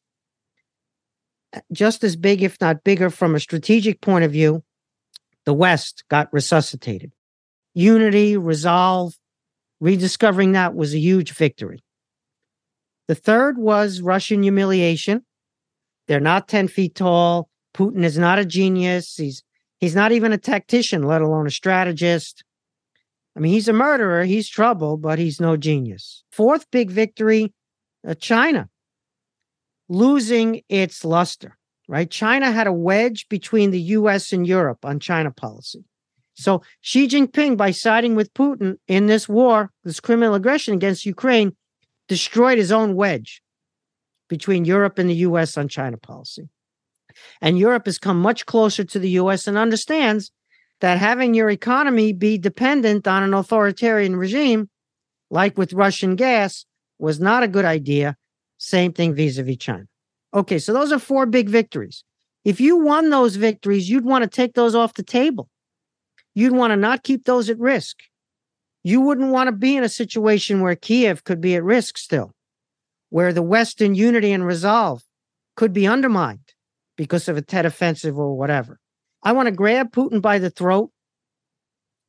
uh, 1.55 1.61
just 1.73 2.05
as 2.05 2.17
big, 2.17 2.43
if 2.43 2.59
not 2.59 2.85
bigger, 2.85 3.11
from 3.11 3.35
a 3.35 3.41
strategic 3.41 4.01
point 4.01 4.25
of 4.25 4.33
view, 4.33 4.65
the 5.45 5.53
West 5.53 6.05
got 6.09 6.33
resuscitated 6.33 7.13
unity, 7.75 8.39
resolve, 8.39 9.13
rediscovering 9.81 10.53
that 10.53 10.75
was 10.75 10.95
a 10.95 10.99
huge 10.99 11.33
victory. 11.33 11.85
The 13.09 13.15
third 13.15 13.59
was 13.59 14.01
Russian 14.01 14.43
humiliation. 14.43 15.27
They're 16.09 16.19
not 16.19 16.49
10 16.49 16.69
feet 16.69 16.95
tall. 16.95 17.51
Putin 17.75 18.05
is 18.05 18.17
not 18.17 18.39
a 18.39 18.47
genius. 18.47 19.17
He's 19.17 19.43
he's 19.81 19.95
not 19.95 20.13
even 20.13 20.33
a 20.33 20.39
tactician, 20.39 21.03
let 21.03 21.23
alone 21.23 21.47
a 21.47 21.51
strategist. 21.51 22.45
I 23.37 23.41
mean, 23.41 23.53
he's 23.53 23.69
a 23.69 23.73
murderer, 23.73 24.25
he's 24.25 24.49
trouble, 24.49 24.97
but 24.97 25.19
he's 25.19 25.41
no 25.41 25.57
genius. 25.57 26.23
Fourth 26.31 26.71
big 26.71 26.91
victory, 26.91 27.53
uh, 28.07 28.15
China 28.15 28.69
losing 29.89 30.63
its 30.69 31.05
luster, 31.05 31.57
right? 31.89 32.11
China 32.11 32.51
had 32.51 32.67
a 32.67 32.73
wedge 32.73 33.29
between 33.29 33.71
the 33.71 33.81
US 33.81 34.33
and 34.33 34.47
Europe 34.47 34.85
on 34.85 35.01
China 35.01 35.31
policy. 35.31 35.85
So 36.35 36.63
Xi 36.81 37.07
Jinping, 37.07 37.57
by 37.57 37.71
siding 37.71 38.15
with 38.15 38.35
Putin 38.35 38.77
in 38.89 39.07
this 39.07 39.29
war, 39.29 39.71
this 39.85 40.01
criminal 40.01 40.35
aggression 40.35 40.75
against 40.75 41.07
Ukraine, 41.07 41.57
destroyed 42.09 42.59
his 42.59 42.73
own 42.73 42.97
wedge 42.97 43.43
between 44.29 44.65
Europe 44.65 44.99
and 44.99 45.09
the 45.09 45.15
US 45.17 45.57
on 45.57 45.69
China 45.69 45.97
policy. 45.97 46.49
And 47.41 47.59
Europe 47.59 47.87
has 47.87 47.99
come 47.99 48.21
much 48.21 48.47
closer 48.47 48.85
to 48.85 48.99
the 48.99 49.11
US 49.11 49.47
and 49.47 49.57
understands 49.57 50.31
that 50.81 50.99
having 50.99 51.35
your 51.35 51.51
economy 51.51 52.13
be 52.13 52.39
dependent 52.39 53.07
on 53.07 53.23
an 53.23 53.35
authoritarian 53.35 54.17
regime 54.17 54.69
like 55.35 55.59
with 55.59 55.73
Russian 55.73 56.17
gas, 56.17 56.65
was 56.99 57.19
not 57.21 57.43
a 57.43 57.49
good 57.49 57.65
idea. 57.65 58.17
Same 58.59 58.93
thing 58.93 59.15
vis 59.15 59.37
a 59.37 59.43
vis 59.43 59.57
China. 59.57 59.85
Okay, 60.33 60.59
so 60.59 60.73
those 60.73 60.93
are 60.93 60.99
four 60.99 61.27
big 61.27 61.49
victories. 61.49 62.05
If 62.45 62.61
you 62.61 62.77
won 62.77 63.11
those 63.11 63.37
victories, 63.37 63.91
you'd 63.91 64.05
want 64.05 64.23
to 64.23 64.31
take 64.31 64.55
those 64.55 64.75
off 64.75 64.95
the 64.95 65.03
table. 65.03 65.49
You'd 66.35 66.53
want 66.53 66.71
to 66.71 66.77
not 66.77 67.03
keep 67.03 67.25
those 67.25 67.51
at 67.51 67.59
risk. 67.59 67.97
You 68.85 69.01
wouldn't 69.01 69.33
want 69.33 69.49
to 69.49 69.53
be 69.53 69.77
in 69.77 69.83
a 69.83 69.89
situation 69.89 70.61
where 70.61 70.77
Kiev 70.77 71.25
could 71.25 71.41
be 71.41 71.57
at 71.57 71.65
risk 71.65 71.99
still, 71.99 72.33
where 73.11 73.33
the 73.33 73.43
Western 73.43 73.95
unity 73.95 74.31
and 74.31 74.47
resolve 74.47 75.03
could 75.57 75.73
be 75.73 75.87
undermined 75.87 76.54
because 76.97 77.29
of 77.29 77.37
a 77.37 77.43
Tet 77.43 77.67
offensive 77.67 78.19
or 78.19 78.37
whatever. 78.37 78.79
I 79.23 79.33
want 79.33 79.47
to 79.47 79.53
grab 79.53 79.93
Putin 79.93 80.21
by 80.21 80.39
the 80.39 80.51
throat 80.51 80.91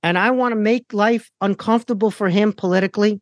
and 0.03 0.17
I 0.17 0.31
want 0.31 0.51
to 0.51 0.55
make 0.57 0.93
life 0.93 1.31
uncomfortable 1.41 2.11
for 2.11 2.29
him 2.29 2.53
politically. 2.53 3.21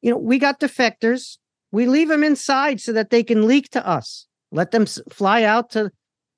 You 0.00 0.12
know, 0.12 0.18
we 0.18 0.38
got 0.38 0.60
defectors. 0.60 1.38
We 1.72 1.86
leave 1.86 2.08
them 2.08 2.22
inside 2.22 2.80
so 2.80 2.92
that 2.92 3.10
they 3.10 3.22
can 3.22 3.46
leak 3.46 3.70
to 3.70 3.86
us. 3.86 4.26
Let 4.50 4.70
them 4.70 4.86
fly 4.86 5.42
out 5.44 5.70
to 5.70 5.90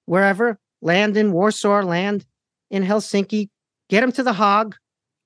wherever, 0.07 0.59
land 0.81 1.17
in 1.17 1.33
Warsaw, 1.33 1.81
land 1.81 2.25
in 2.71 2.85
Helsinki, 2.85 3.49
get 3.89 4.01
them 4.01 4.13
to 4.13 4.23
the 4.23 4.35
Hague 4.35 4.77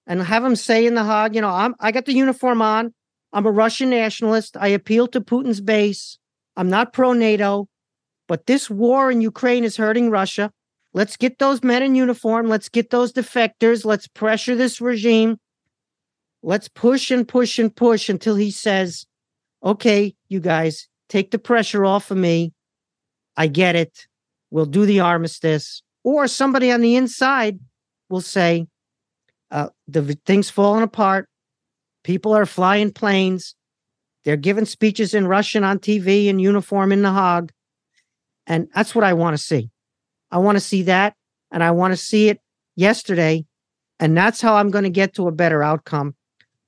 and 0.07 0.23
have 0.23 0.43
them 0.43 0.57
say 0.57 0.87
in 0.87 0.95
the 0.95 1.05
Hague, 1.05 1.35
you 1.35 1.41
know, 1.41 1.51
I'm, 1.51 1.75
I 1.79 1.93
got 1.93 2.07
the 2.07 2.15
uniform 2.15 2.63
on. 2.63 2.95
I'm 3.33 3.45
a 3.45 3.51
Russian 3.51 3.91
nationalist. 3.91 4.57
I 4.59 4.69
appeal 4.69 5.07
to 5.09 5.21
Putin's 5.21 5.61
base. 5.61 6.19
I'm 6.57 6.71
not 6.71 6.95
pro 6.95 7.13
NATO, 7.13 7.69
but 8.29 8.47
this 8.47 8.71
war 8.71 9.11
in 9.11 9.21
Ukraine 9.21 9.65
is 9.65 9.77
hurting 9.77 10.11
Russia. 10.11 10.53
Let's 10.93 11.17
get 11.17 11.39
those 11.39 11.65
men 11.65 11.83
in 11.83 11.95
uniform. 11.95 12.49
Let's 12.49 12.69
get 12.69 12.91
those 12.91 13.13
defectors. 13.13 13.85
Let's 13.85 14.07
pressure 14.07 14.55
this 14.55 14.81
regime. 14.81 15.39
Let's 16.43 16.69
push 16.69 17.11
and 17.11 17.27
push 17.27 17.59
and 17.59 17.75
push 17.75 18.09
until 18.09 18.37
he 18.37 18.51
says, 18.51 19.07
okay, 19.65 20.15
you 20.29 20.41
guys, 20.41 20.89
take 21.09 21.31
the 21.31 21.39
pressure 21.39 21.85
off 21.85 22.11
of 22.11 22.19
me. 22.19 22.53
I 23.37 23.49
get 23.49 23.75
it. 23.75 24.07
We'll 24.51 24.67
do 24.67 24.87
the 24.87 25.01
armistice. 25.01 25.83
Or 26.05 26.29
somebody 26.29 26.71
on 26.71 26.81
the 26.81 26.97
inside 26.97 27.59
will 28.09 28.21
say, 28.21 28.67
uh, 29.51 29.69
the 29.87 30.19
thing's 30.27 30.51
falling 30.51 30.83
apart. 30.83 31.29
People 32.05 32.35
are 32.35 32.47
flying 32.47 32.93
planes. 32.93 33.55
They're 34.25 34.37
giving 34.37 34.65
speeches 34.65 35.15
in 35.15 35.27
Russian 35.27 35.65
on 35.65 35.79
TV 35.79 36.27
in 36.27 36.39
uniform 36.39 36.93
in 36.93 37.03
the 37.03 37.13
Hague. 37.13 37.51
And 38.49 38.69
that's 38.75 38.95
what 38.95 39.05
I 39.05 39.13
want 39.13 39.37
to 39.37 39.43
see. 39.43 39.71
I 40.31 40.39
want 40.39 40.57
to 40.57 40.61
see 40.61 40.83
that. 40.85 41.15
And 41.53 41.63
I 41.63 41.71
want 41.71 41.93
to 41.93 41.97
see 41.97 42.29
it 42.29 42.41
yesterday. 42.75 43.45
And 44.01 44.17
that's 44.17 44.41
how 44.41 44.57
I'm 44.57 44.71
going 44.71 44.85
to 44.85 44.91
get 44.91 45.15
to 45.15 45.29
a 45.29 45.33
better 45.33 45.63
outcome. 45.63 46.15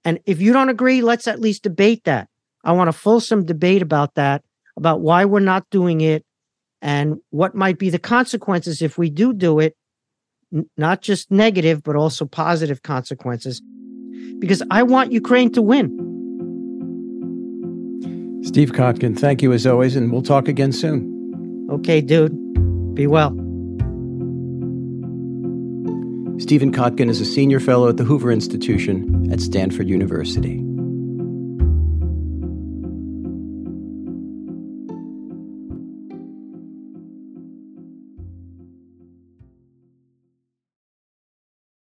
And 0.04 0.20
if 0.26 0.40
you 0.40 0.52
don't 0.52 0.68
agree, 0.68 1.02
let's 1.02 1.26
at 1.26 1.40
least 1.40 1.62
debate 1.62 2.04
that. 2.04 2.28
I 2.62 2.72
want 2.72 2.90
a 2.90 2.92
fulsome 2.92 3.46
debate 3.46 3.82
about 3.82 4.14
that, 4.14 4.44
about 4.76 5.00
why 5.00 5.24
we're 5.24 5.40
not 5.40 5.68
doing 5.70 6.02
it 6.02 6.24
and 6.82 7.16
what 7.30 7.54
might 7.54 7.78
be 7.78 7.90
the 7.90 7.98
consequences 7.98 8.82
if 8.82 8.96
we 8.98 9.10
do 9.10 9.32
do 9.32 9.58
it, 9.58 9.76
N- 10.52 10.68
not 10.76 11.00
just 11.02 11.30
negative, 11.30 11.82
but 11.82 11.96
also 11.96 12.24
positive 12.26 12.82
consequences. 12.82 13.62
Because 14.38 14.62
I 14.70 14.82
want 14.82 15.12
Ukraine 15.12 15.52
to 15.52 15.62
win. 15.62 16.06
Steve 18.42 18.72
Kotkin, 18.72 19.18
thank 19.18 19.42
you 19.42 19.52
as 19.52 19.66
always, 19.66 19.96
and 19.96 20.10
we'll 20.10 20.22
talk 20.22 20.48
again 20.48 20.72
soon. 20.72 21.19
Okay, 21.70 22.00
dude. 22.00 22.32
Be 22.94 23.06
well. 23.06 23.30
Stephen 26.40 26.72
Kotkin 26.72 27.08
is 27.08 27.20
a 27.20 27.24
senior 27.24 27.60
fellow 27.60 27.88
at 27.88 27.96
the 27.96 28.04
Hoover 28.04 28.32
Institution 28.32 29.30
at 29.30 29.40
Stanford 29.40 29.88
University. 29.88 30.60